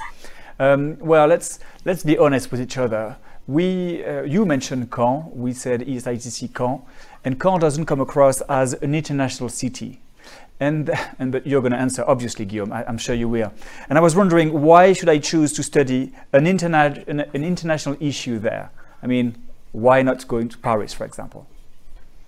Um, 0.59 0.97
well, 0.99 1.27
let's 1.27 1.59
let's 1.85 2.03
be 2.03 2.17
honest 2.17 2.51
with 2.51 2.61
each 2.61 2.77
other. 2.77 3.17
We 3.47 4.03
uh, 4.03 4.23
you 4.23 4.45
mentioned 4.45 4.91
Caen. 4.91 5.31
We 5.33 5.53
said 5.53 5.81
ESITC 5.81 6.53
Caen, 6.53 6.81
and 7.23 7.39
Caen 7.39 7.59
doesn't 7.59 7.85
come 7.85 8.01
across 8.01 8.41
as 8.41 8.73
an 8.73 8.95
international 8.95 9.49
city. 9.49 10.01
And, 10.59 10.89
and 11.19 11.31
but 11.31 11.45
you're 11.45 11.61
going 11.61 11.73
to 11.73 11.77
answer, 11.77 12.03
obviously, 12.07 12.45
Guillaume, 12.45 12.71
I, 12.71 12.87
am 12.87 12.97
sure 12.97 13.13
you 13.13 13.27
will. 13.27 13.51
And 13.89 13.97
I 13.97 14.01
was 14.01 14.15
wondering, 14.15 14.61
why 14.61 14.93
should 14.93 15.09
I 15.09 15.17
choose 15.17 15.51
to 15.53 15.63
study 15.63 16.13
an, 16.31 16.45
interna- 16.45 17.05
an, 17.07 17.19
an 17.19 17.43
international 17.43 17.97
issue 17.99 18.39
there? 18.39 18.71
I 19.03 19.07
mean, 19.07 19.35
why 19.75 20.01
not 20.01 20.25
going 20.27 20.47
to 20.49 20.57
Paris, 20.57 20.93
for 20.93 21.05
example? 21.05 21.45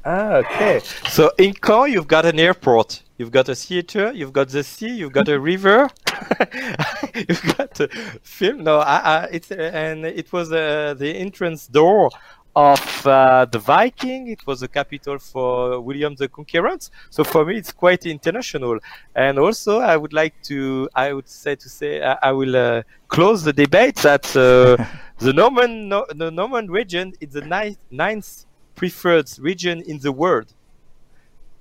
Ah, 0.04 0.36
okay. 0.38 0.80
So 1.10 1.32
in 1.38 1.54
Caen, 1.54 1.92
you've 1.92 2.08
got 2.08 2.26
an 2.26 2.40
airport, 2.40 3.04
you've 3.18 3.32
got 3.32 3.50
a 3.50 3.56
theater, 3.56 4.12
you've 4.14 4.34
got 4.34 4.50
the 4.50 4.64
sea, 4.64 4.90
you've 4.90 5.14
got 5.14 5.28
a 5.30 5.40
river, 5.52 5.90
you've 7.16 7.58
got 7.58 7.80
a 7.80 7.88
film. 8.22 8.64
No, 8.64 8.80
I, 8.80 8.98
I, 8.98 9.24
it's 9.32 9.52
uh, 9.52 9.72
and 9.74 10.06
it 10.06 10.32
was 10.32 10.52
uh, 10.52 10.94
the 10.98 11.12
entrance 11.16 11.68
door 11.68 12.10
of 12.58 13.06
uh, 13.06 13.46
the 13.46 13.60
Viking. 13.60 14.30
It 14.30 14.46
was 14.48 14.62
the 14.62 14.68
capital 14.68 15.20
for 15.20 15.80
William 15.80 16.16
the 16.16 16.28
Conqueror. 16.28 16.78
So 17.10 17.24
for 17.24 17.46
me, 17.46 17.58
it's 17.58 17.72
quite 17.72 18.06
international. 18.06 18.80
And 19.16 19.38
also, 19.38 19.80
I 19.80 19.96
would 19.96 20.12
like 20.12 20.34
to, 20.44 20.90
I 20.96 21.14
would 21.14 21.30
say 21.30 21.56
to 21.56 21.70
say, 21.70 22.02
I, 22.02 22.18
I 22.24 22.32
will 22.32 22.56
uh, 22.56 22.82
close 23.10 23.44
the 23.44 23.54
debate 23.54 23.98
that 23.98 24.36
uh, 24.36 24.84
the 25.19 25.34
Norman, 25.34 25.89
no, 25.89 26.06
the 26.15 26.32
Norman 26.32 26.69
region 26.69 27.13
is 27.19 27.30
the 27.34 27.41
ninth, 27.41 27.77
ninth 27.91 28.45
preferred 28.75 29.30
region 29.39 29.82
in 29.82 29.99
the 29.99 30.12
world, 30.12 30.53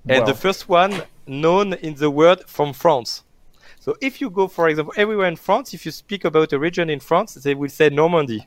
and 0.08 0.20
Wow. 0.20 0.26
the 0.26 0.34
first 0.34 0.68
one 0.68 1.02
known 1.26 1.72
in 1.74 1.94
the 1.94 2.10
world 2.10 2.44
from 2.46 2.72
France. 2.72 3.24
So 3.80 3.96
if 4.00 4.20
you 4.20 4.30
go, 4.30 4.48
for 4.48 4.68
example, 4.68 4.92
everywhere 4.96 5.28
in 5.28 5.36
France, 5.36 5.72
if 5.72 5.86
you 5.86 5.92
speak 5.92 6.24
about 6.24 6.52
a 6.52 6.58
region 6.58 6.90
in 6.90 7.00
France, 7.00 7.34
they 7.34 7.54
will 7.54 7.68
say 7.68 7.88
Normandy. 7.88 8.46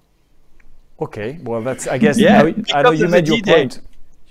Okay, 1.01 1.39
well, 1.43 1.61
that's, 1.61 1.87
I 1.87 1.97
guess, 1.97 2.19
Yeah, 2.19 2.41
now, 2.41 2.53
I 2.73 2.81
know 2.81 2.91
you 2.91 3.07
made 3.07 3.27
your 3.27 3.41
point. 3.41 3.81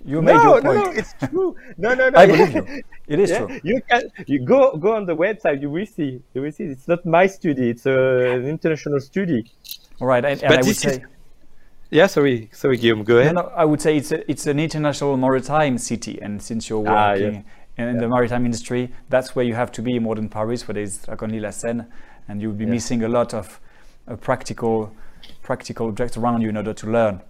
You 0.04 0.22
made 0.22 0.34
no, 0.34 0.42
your 0.44 0.60
no, 0.62 0.72
point. 0.72 0.84
no, 0.86 0.90
it's 0.92 1.12
true. 1.14 1.56
No, 1.76 1.94
no, 1.94 2.08
no. 2.08 2.18
I 2.22 2.26
believe 2.26 2.54
you. 2.54 2.82
It 3.08 3.18
is 3.18 3.30
Yeah, 3.30 3.38
true. 3.46 3.60
You 3.64 3.80
can 3.88 4.02
you 4.26 4.38
go 4.44 4.76
go 4.76 4.94
on 4.94 5.06
the 5.06 5.16
website. 5.16 5.60
You 5.60 5.70
will 5.70 5.86
see. 5.86 6.22
You 6.34 6.42
will 6.42 6.52
see. 6.52 6.64
It's 6.64 6.86
not 6.86 7.04
my 7.04 7.26
study. 7.26 7.70
It's 7.70 7.86
uh, 7.86 7.90
an 8.36 8.46
international 8.46 9.00
study. 9.00 9.50
All 10.00 10.06
right, 10.06 10.24
and, 10.24 10.40
and 10.42 10.52
I 10.52 10.56
would 10.58 10.64
this 10.64 10.84
is- 10.84 10.94
say, 10.94 11.04
Yeah. 11.90 12.06
Sorry. 12.06 12.48
Sorry, 12.52 12.76
Guillaume. 12.76 13.02
Go 13.04 13.18
ahead. 13.18 13.34
no, 13.34 13.50
I 13.56 13.64
would 13.64 13.80
say 13.80 13.96
it's 13.96 14.12
a, 14.12 14.30
it's 14.30 14.46
an 14.46 14.60
international 14.60 15.16
maritime 15.16 15.78
city, 15.78 16.20
and 16.22 16.40
since 16.40 16.68
you're 16.68 16.86
Ah, 16.88 17.12
working 17.12 17.44
in, 17.76 17.98
the 17.98 18.08
maritime 18.08 18.44
industry, 18.44 18.92
that's 19.08 19.34
where 19.34 19.44
you 19.44 19.54
have 19.54 19.72
to 19.72 19.82
be 19.82 19.98
more 19.98 20.14
than 20.14 20.28
Paris, 20.28 20.68
where 20.68 20.74
there's 20.74 21.08
like 21.08 21.22
only 21.22 21.40
La 21.40 21.50
Seine, 21.50 21.86
and 22.28 22.40
you'll 22.40 22.52
be 22.52 22.64
Yeah. 22.64 22.70
missing 22.70 23.02
a 23.04 23.08
lot 23.08 23.34
of 23.34 23.60
uh, 24.06 24.14
practical 24.16 24.92
practical 25.42 25.88
objects 25.88 26.16
around 26.16 26.42
you 26.42 26.48
in 26.50 26.56
order 26.56 26.74
to 26.74 26.86
learn. 26.86 27.20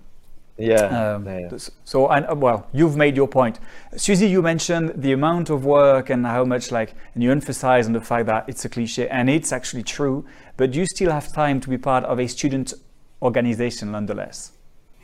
Yeah. 0.59 1.15
Um, 1.15 1.25
yeah, 1.27 1.49
yeah. 1.51 1.59
So, 1.85 2.09
and 2.09 2.27
uh, 2.27 2.35
well, 2.35 2.67
you've 2.73 2.97
made 2.97 3.17
your 3.17 3.29
point. 3.29 3.61
Susie, 3.97 4.29
you 4.29 4.43
mentioned 4.43 4.93
the 4.97 5.13
amount 5.13 5.51
of 5.51 5.65
work 5.65 6.11
and 6.11 6.27
how 6.27 6.45
much, 6.45 6.73
like, 6.73 6.95
and 7.15 7.23
you 7.23 7.31
emphasize 7.31 7.87
on 7.87 7.93
the 7.93 8.01
fact 8.01 8.27
that 8.27 8.49
it's 8.49 8.65
a 8.65 8.69
cliche, 8.69 9.09
and 9.09 9.31
it's 9.31 9.53
actually 9.53 9.85
true. 9.85 10.25
But 10.57 10.75
you 10.75 10.85
still 10.87 11.13
have 11.13 11.33
time 11.33 11.61
to 11.61 11.71
be 11.71 11.79
part 11.79 12.05
of 12.05 12.19
a 12.19 12.27
student 12.27 12.75
organization, 13.23 13.93
nonetheless. 13.93 14.53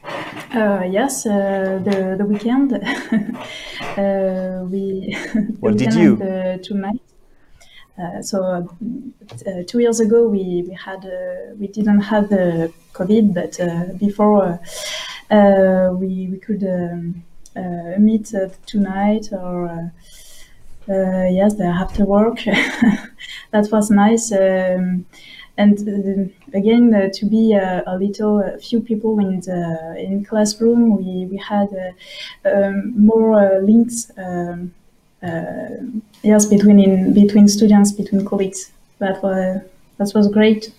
Uh, 0.05 0.83
yes, 0.90 1.25
uh, 1.25 1.81
the 1.85 2.17
the 2.19 2.25
weekend. 2.25 2.73
uh, 3.97 4.64
we. 4.69 5.17
the 5.33 5.57
What 5.61 5.77
did 5.77 5.95
weekend 5.95 6.03
you? 6.03 6.11
and 6.11 6.21
The 6.21 6.64
two 6.64 6.75
nights. 6.75 7.14
Uh, 7.97 8.21
so 8.23 8.43
uh, 8.45 9.62
two 9.69 9.79
years 9.79 10.01
ago, 10.01 10.27
we 10.29 10.64
we 10.69 10.75
had 10.75 11.05
uh, 11.05 11.55
we 11.59 11.69
didn't 11.69 12.01
have 12.01 12.29
the 12.29 12.73
COVID, 12.93 13.33
but 13.35 13.61
uh, 13.61 13.93
before 13.99 14.45
uh, 14.45 14.49
uh, 14.49 14.59
we 15.31 16.29
we 16.31 16.39
could 16.39 16.63
um, 16.65 17.25
uh, 17.57 17.99
meet 17.99 18.35
uh, 18.35 18.49
tonight 18.67 19.29
or. 19.33 19.69
Uh, 19.69 19.89
uh, 20.87 21.25
yes, 21.31 21.59
after 21.61 22.05
work. 22.05 22.45
that 23.51 23.69
was 23.73 23.91
nice. 23.91 24.31
Um, 24.33 25.07
and 25.57 25.79
uh, 25.89 26.57
again, 26.57 26.93
uh, 26.95 27.09
to 27.15 27.27
be 27.27 27.55
uh, 27.55 27.83
a 27.87 27.97
little, 27.97 28.43
few 28.61 28.81
people 28.81 29.19
in 29.21 29.41
the 29.41 29.97
in 29.99 30.25
classroom, 30.25 30.97
we 30.97 31.27
we 31.27 31.37
had 31.37 31.69
uh, 31.73 32.49
um, 32.49 32.93
more 32.97 33.35
uh, 33.35 33.59
links. 33.61 34.11
Um, 34.17 34.75
uh, 35.23 35.69
yes, 36.23 36.47
between 36.47 36.81
in, 36.81 37.15
between 37.15 37.49
students, 37.49 37.93
between 37.93 38.25
colleagues. 38.25 38.73
That 38.99 39.23
was 39.23 39.63
that 39.99 40.13
was 40.15 40.29
great. 40.29 40.73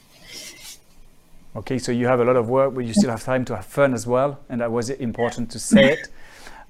Okay, 1.58 1.78
so 1.78 1.94
you 1.94 2.06
have 2.08 2.20
a 2.20 2.26
lot 2.26 2.36
of 2.36 2.50
work, 2.50 2.76
but 2.76 2.82
you 2.82 2.94
still 2.94 3.10
have 3.10 3.24
time 3.24 3.46
to 3.46 3.56
have 3.56 3.66
fun 3.66 3.94
as 3.94 4.06
well, 4.06 4.42
and 4.50 4.60
that 4.60 4.74
was 4.74 4.90
important 4.90 5.50
to 5.52 5.58
say 5.58 5.94
it. 5.94 6.10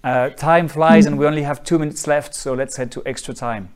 Uh, 0.03 0.29
time 0.29 0.67
flies, 0.67 1.07
and 1.07 1.17
we 1.17 1.25
only 1.25 1.41
have 1.41 1.63
two 1.63 1.79
minutes 1.79 2.05
left, 2.05 2.35
so 2.35 2.53
let's 2.53 2.77
head 2.77 2.91
to 2.91 3.01
extra 3.03 3.33
time. 3.33 3.69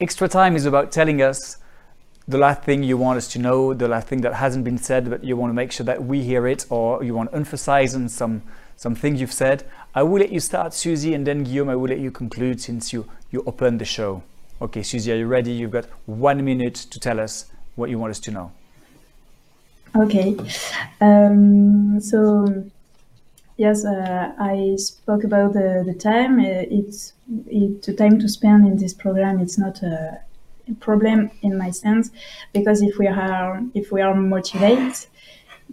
Extra 0.00 0.28
time 0.28 0.54
is 0.54 0.64
about 0.64 0.92
telling 0.92 1.20
us 1.20 1.56
the 2.28 2.38
last 2.38 2.62
thing 2.62 2.84
you 2.84 2.96
want 2.96 3.16
us 3.16 3.26
to 3.32 3.40
know, 3.40 3.74
the 3.74 3.88
last 3.88 4.06
thing 4.06 4.20
that 4.20 4.34
hasn't 4.34 4.64
been 4.64 4.78
said, 4.78 5.10
but 5.10 5.24
you 5.24 5.36
want 5.36 5.50
to 5.50 5.54
make 5.54 5.72
sure 5.72 5.84
that 5.84 6.04
we 6.04 6.22
hear 6.22 6.46
it, 6.46 6.66
or 6.70 7.02
you 7.02 7.14
want 7.14 7.32
to 7.32 7.36
emphasize 7.36 7.96
on 7.96 8.08
some 8.08 8.42
some 8.80 8.94
things 8.94 9.20
you've 9.20 9.32
said. 9.32 9.62
I 9.94 10.02
will 10.02 10.20
let 10.20 10.32
you 10.32 10.40
start, 10.40 10.72
Susie, 10.72 11.12
and 11.12 11.26
then 11.26 11.44
Guillaume, 11.44 11.68
I 11.68 11.76
will 11.76 11.90
let 11.90 11.98
you 11.98 12.10
conclude 12.10 12.62
since 12.62 12.94
you 12.94 13.06
you 13.30 13.44
opened 13.46 13.78
the 13.78 13.84
show. 13.84 14.22
Okay, 14.62 14.82
Susie, 14.82 15.12
are 15.12 15.16
you 15.16 15.26
ready? 15.26 15.52
You've 15.52 15.70
got 15.70 15.84
one 16.06 16.42
minute 16.42 16.76
to 16.92 16.98
tell 16.98 17.20
us 17.20 17.52
what 17.76 17.90
you 17.90 17.98
want 17.98 18.12
us 18.12 18.20
to 18.20 18.30
know. 18.30 18.52
Okay. 19.94 20.34
Um, 21.02 22.00
so, 22.00 22.64
yes, 23.58 23.84
uh, 23.84 24.32
I 24.38 24.76
spoke 24.76 25.24
about 25.24 25.52
the, 25.52 25.82
the 25.86 25.94
time. 25.94 26.40
Uh, 26.40 26.64
it's 26.78 27.12
it, 27.48 27.82
the 27.82 27.92
time 27.92 28.18
to 28.18 28.28
spend 28.28 28.66
in 28.66 28.78
this 28.78 28.94
program. 28.94 29.40
It's 29.40 29.58
not 29.58 29.82
a, 29.82 30.20
problem 30.78 31.32
in 31.42 31.58
my 31.58 31.68
sense 31.68 32.12
because 32.52 32.80
if 32.80 32.96
we 32.96 33.08
are 33.08 33.60
if 33.74 33.90
we 33.90 34.00
are 34.02 34.14
motivated, 34.14 34.94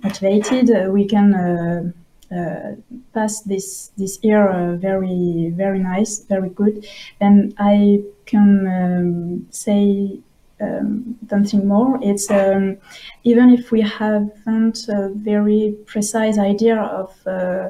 motivated, 0.02 0.72
uh, 0.72 0.89
we 0.89 1.06
can 1.06 1.36
uh, 1.36 1.91
uh, 2.36 2.76
pass 3.13 3.42
this 3.42 3.92
this 3.98 4.20
year 4.24 4.50
uh, 4.50 4.76
very 4.76 5.52
very 5.56 5.80
nice, 5.80 6.20
very 6.20 6.50
good, 6.50 6.86
and 7.20 7.54
I 7.58 8.02
can 8.26 8.68
um, 8.68 9.48
say 9.52 10.20
um, 10.62 11.18
something 11.30 11.68
more. 11.68 12.00
It's 12.02 12.30
um, 12.30 12.78
even 13.24 13.50
if 13.52 13.72
we 13.72 13.82
haven't 13.82 14.88
a 14.90 15.10
very 15.10 15.76
precise 15.86 16.38
idea 16.38 16.82
of 16.82 17.16
uh, 17.28 17.70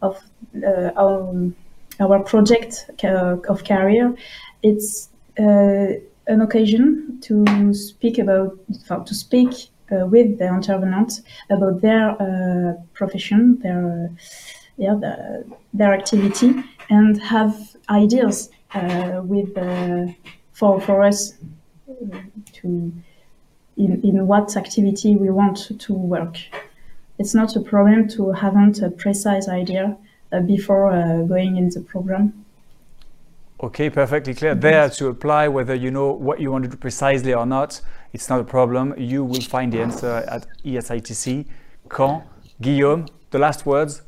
of 0.00 0.20
uh, 0.66 0.90
our, 0.96 1.52
our 2.00 2.20
project 2.24 2.90
ca- 3.00 3.38
of 3.48 3.64
career, 3.64 4.14
it's 4.62 5.08
uh, 5.38 5.92
an 6.26 6.40
occasion 6.40 7.18
to 7.22 7.74
speak 7.74 8.18
about 8.18 8.58
to 9.06 9.14
speak 9.14 9.50
uh, 9.50 9.71
with 10.06 10.38
the 10.38 10.46
intervenants 10.46 11.22
about 11.50 11.80
their 11.80 12.10
uh, 12.10 12.74
profession, 12.94 13.58
their 13.60 14.10
yeah, 14.78 14.94
the, 14.94 15.44
their 15.74 15.92
activity, 15.92 16.54
and 16.88 17.20
have 17.20 17.76
ideas 17.88 18.50
uh, 18.74 19.20
with 19.24 19.56
uh, 19.56 20.06
for 20.52 20.80
for 20.80 21.02
us 21.02 21.34
to 22.52 22.92
in, 23.76 24.00
in 24.02 24.26
what 24.26 24.56
activity 24.56 25.16
we 25.16 25.30
want 25.30 25.78
to 25.78 25.92
work. 25.92 26.36
It's 27.18 27.34
not 27.34 27.56
a 27.56 27.60
problem 27.60 28.08
to 28.08 28.32
haven't 28.32 28.82
a 28.82 28.90
precise 28.90 29.48
idea 29.48 29.96
uh, 30.32 30.40
before 30.40 30.90
uh, 30.90 31.22
going 31.22 31.56
in 31.56 31.68
the 31.68 31.80
program. 31.80 32.44
Okay, 33.62 33.90
perfectly 33.90 34.34
clear. 34.34 34.56
There 34.56 34.88
to 34.90 35.08
apply 35.08 35.46
whether 35.46 35.74
you 35.74 35.90
know 35.90 36.10
what 36.12 36.40
you 36.40 36.50
want 36.50 36.64
to 36.64 36.70
do 36.70 36.76
precisely 36.76 37.32
or 37.32 37.46
not, 37.46 37.80
it's 38.12 38.28
not 38.28 38.40
a 38.40 38.44
problem. 38.44 38.94
You 38.98 39.24
will 39.24 39.40
find 39.40 39.72
the 39.72 39.80
answer 39.80 40.24
at 40.28 40.46
ESITC. 40.64 41.46
Caen, 41.88 42.22
Guillaume, 42.60 43.06
the 43.30 43.38
last 43.38 43.66
words. 43.66 44.02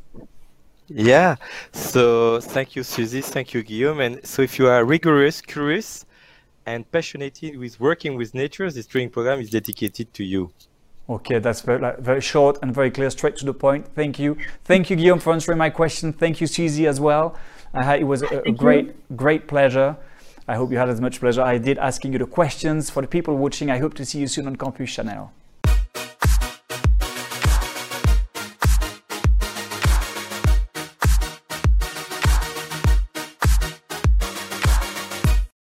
Yeah. 0.89 1.37
So 1.73 2.41
thank 2.41 2.77
you, 2.77 2.83
Susie. 2.83 3.21
Thank 3.21 3.55
you, 3.55 3.63
Guillaume. 3.63 4.01
And 4.01 4.27
so 4.27 4.43
if 4.43 4.59
you 4.59 4.69
are 4.69 4.85
rigorous, 4.85 5.41
curious, 5.41 6.05
and 6.67 6.91
passionate 6.91 7.41
with 7.57 7.81
working 7.81 8.17
with 8.17 8.35
nature, 8.35 8.71
this 8.71 8.87
training 8.87 9.11
program 9.11 9.41
is 9.41 9.51
dedicated 9.51 10.13
to 10.15 10.25
you. 10.25 10.51
Okay, 11.09 11.39
that's 11.39 11.61
very, 11.61 11.93
very 11.99 12.23
short 12.23 12.59
and 12.63 12.73
very 12.75 12.91
clear, 12.91 13.11
straight 13.11 13.37
to 13.37 13.45
the 13.45 13.53
point. 13.53 13.87
Thank 13.95 14.19
you. 14.19 14.39
Thank 14.65 14.89
you, 14.89 14.97
Guillaume, 14.97 15.19
for 15.19 15.35
answering 15.35 15.59
my 15.59 15.69
question. 15.69 16.15
Thank 16.15 16.41
you, 16.41 16.47
Susie, 16.47 16.87
as 16.87 16.99
well. 16.99 17.37
I 17.75 17.83
had, 17.83 18.01
it 18.01 18.05
was 18.05 18.23
a, 18.23 18.27
a 18.27 18.29
Thank 18.29 18.47
you. 18.47 18.53
great, 18.55 19.17
great 19.17 19.47
pleasure. 19.47 19.97
I 20.47 20.57
hope 20.57 20.71
you 20.71 20.77
had 20.77 20.91
as 20.91 21.01
much 21.01 21.21
pleasure 21.21 21.41
I 21.41 21.57
did 21.57 21.79
asking 21.79 22.13
you 22.13 22.19
the 22.19 22.27
questions. 22.27 22.91
For 22.91 23.01
the 23.01 23.09
people 23.09 23.37
watching, 23.37 23.71
I 23.71 23.79
hope 23.79 23.95
to 23.95 24.05
see 24.05 24.19
you 24.19 24.27
soon 24.27 24.47
on 24.47 24.57
Campus 24.57 24.93
Channel. 24.93 25.33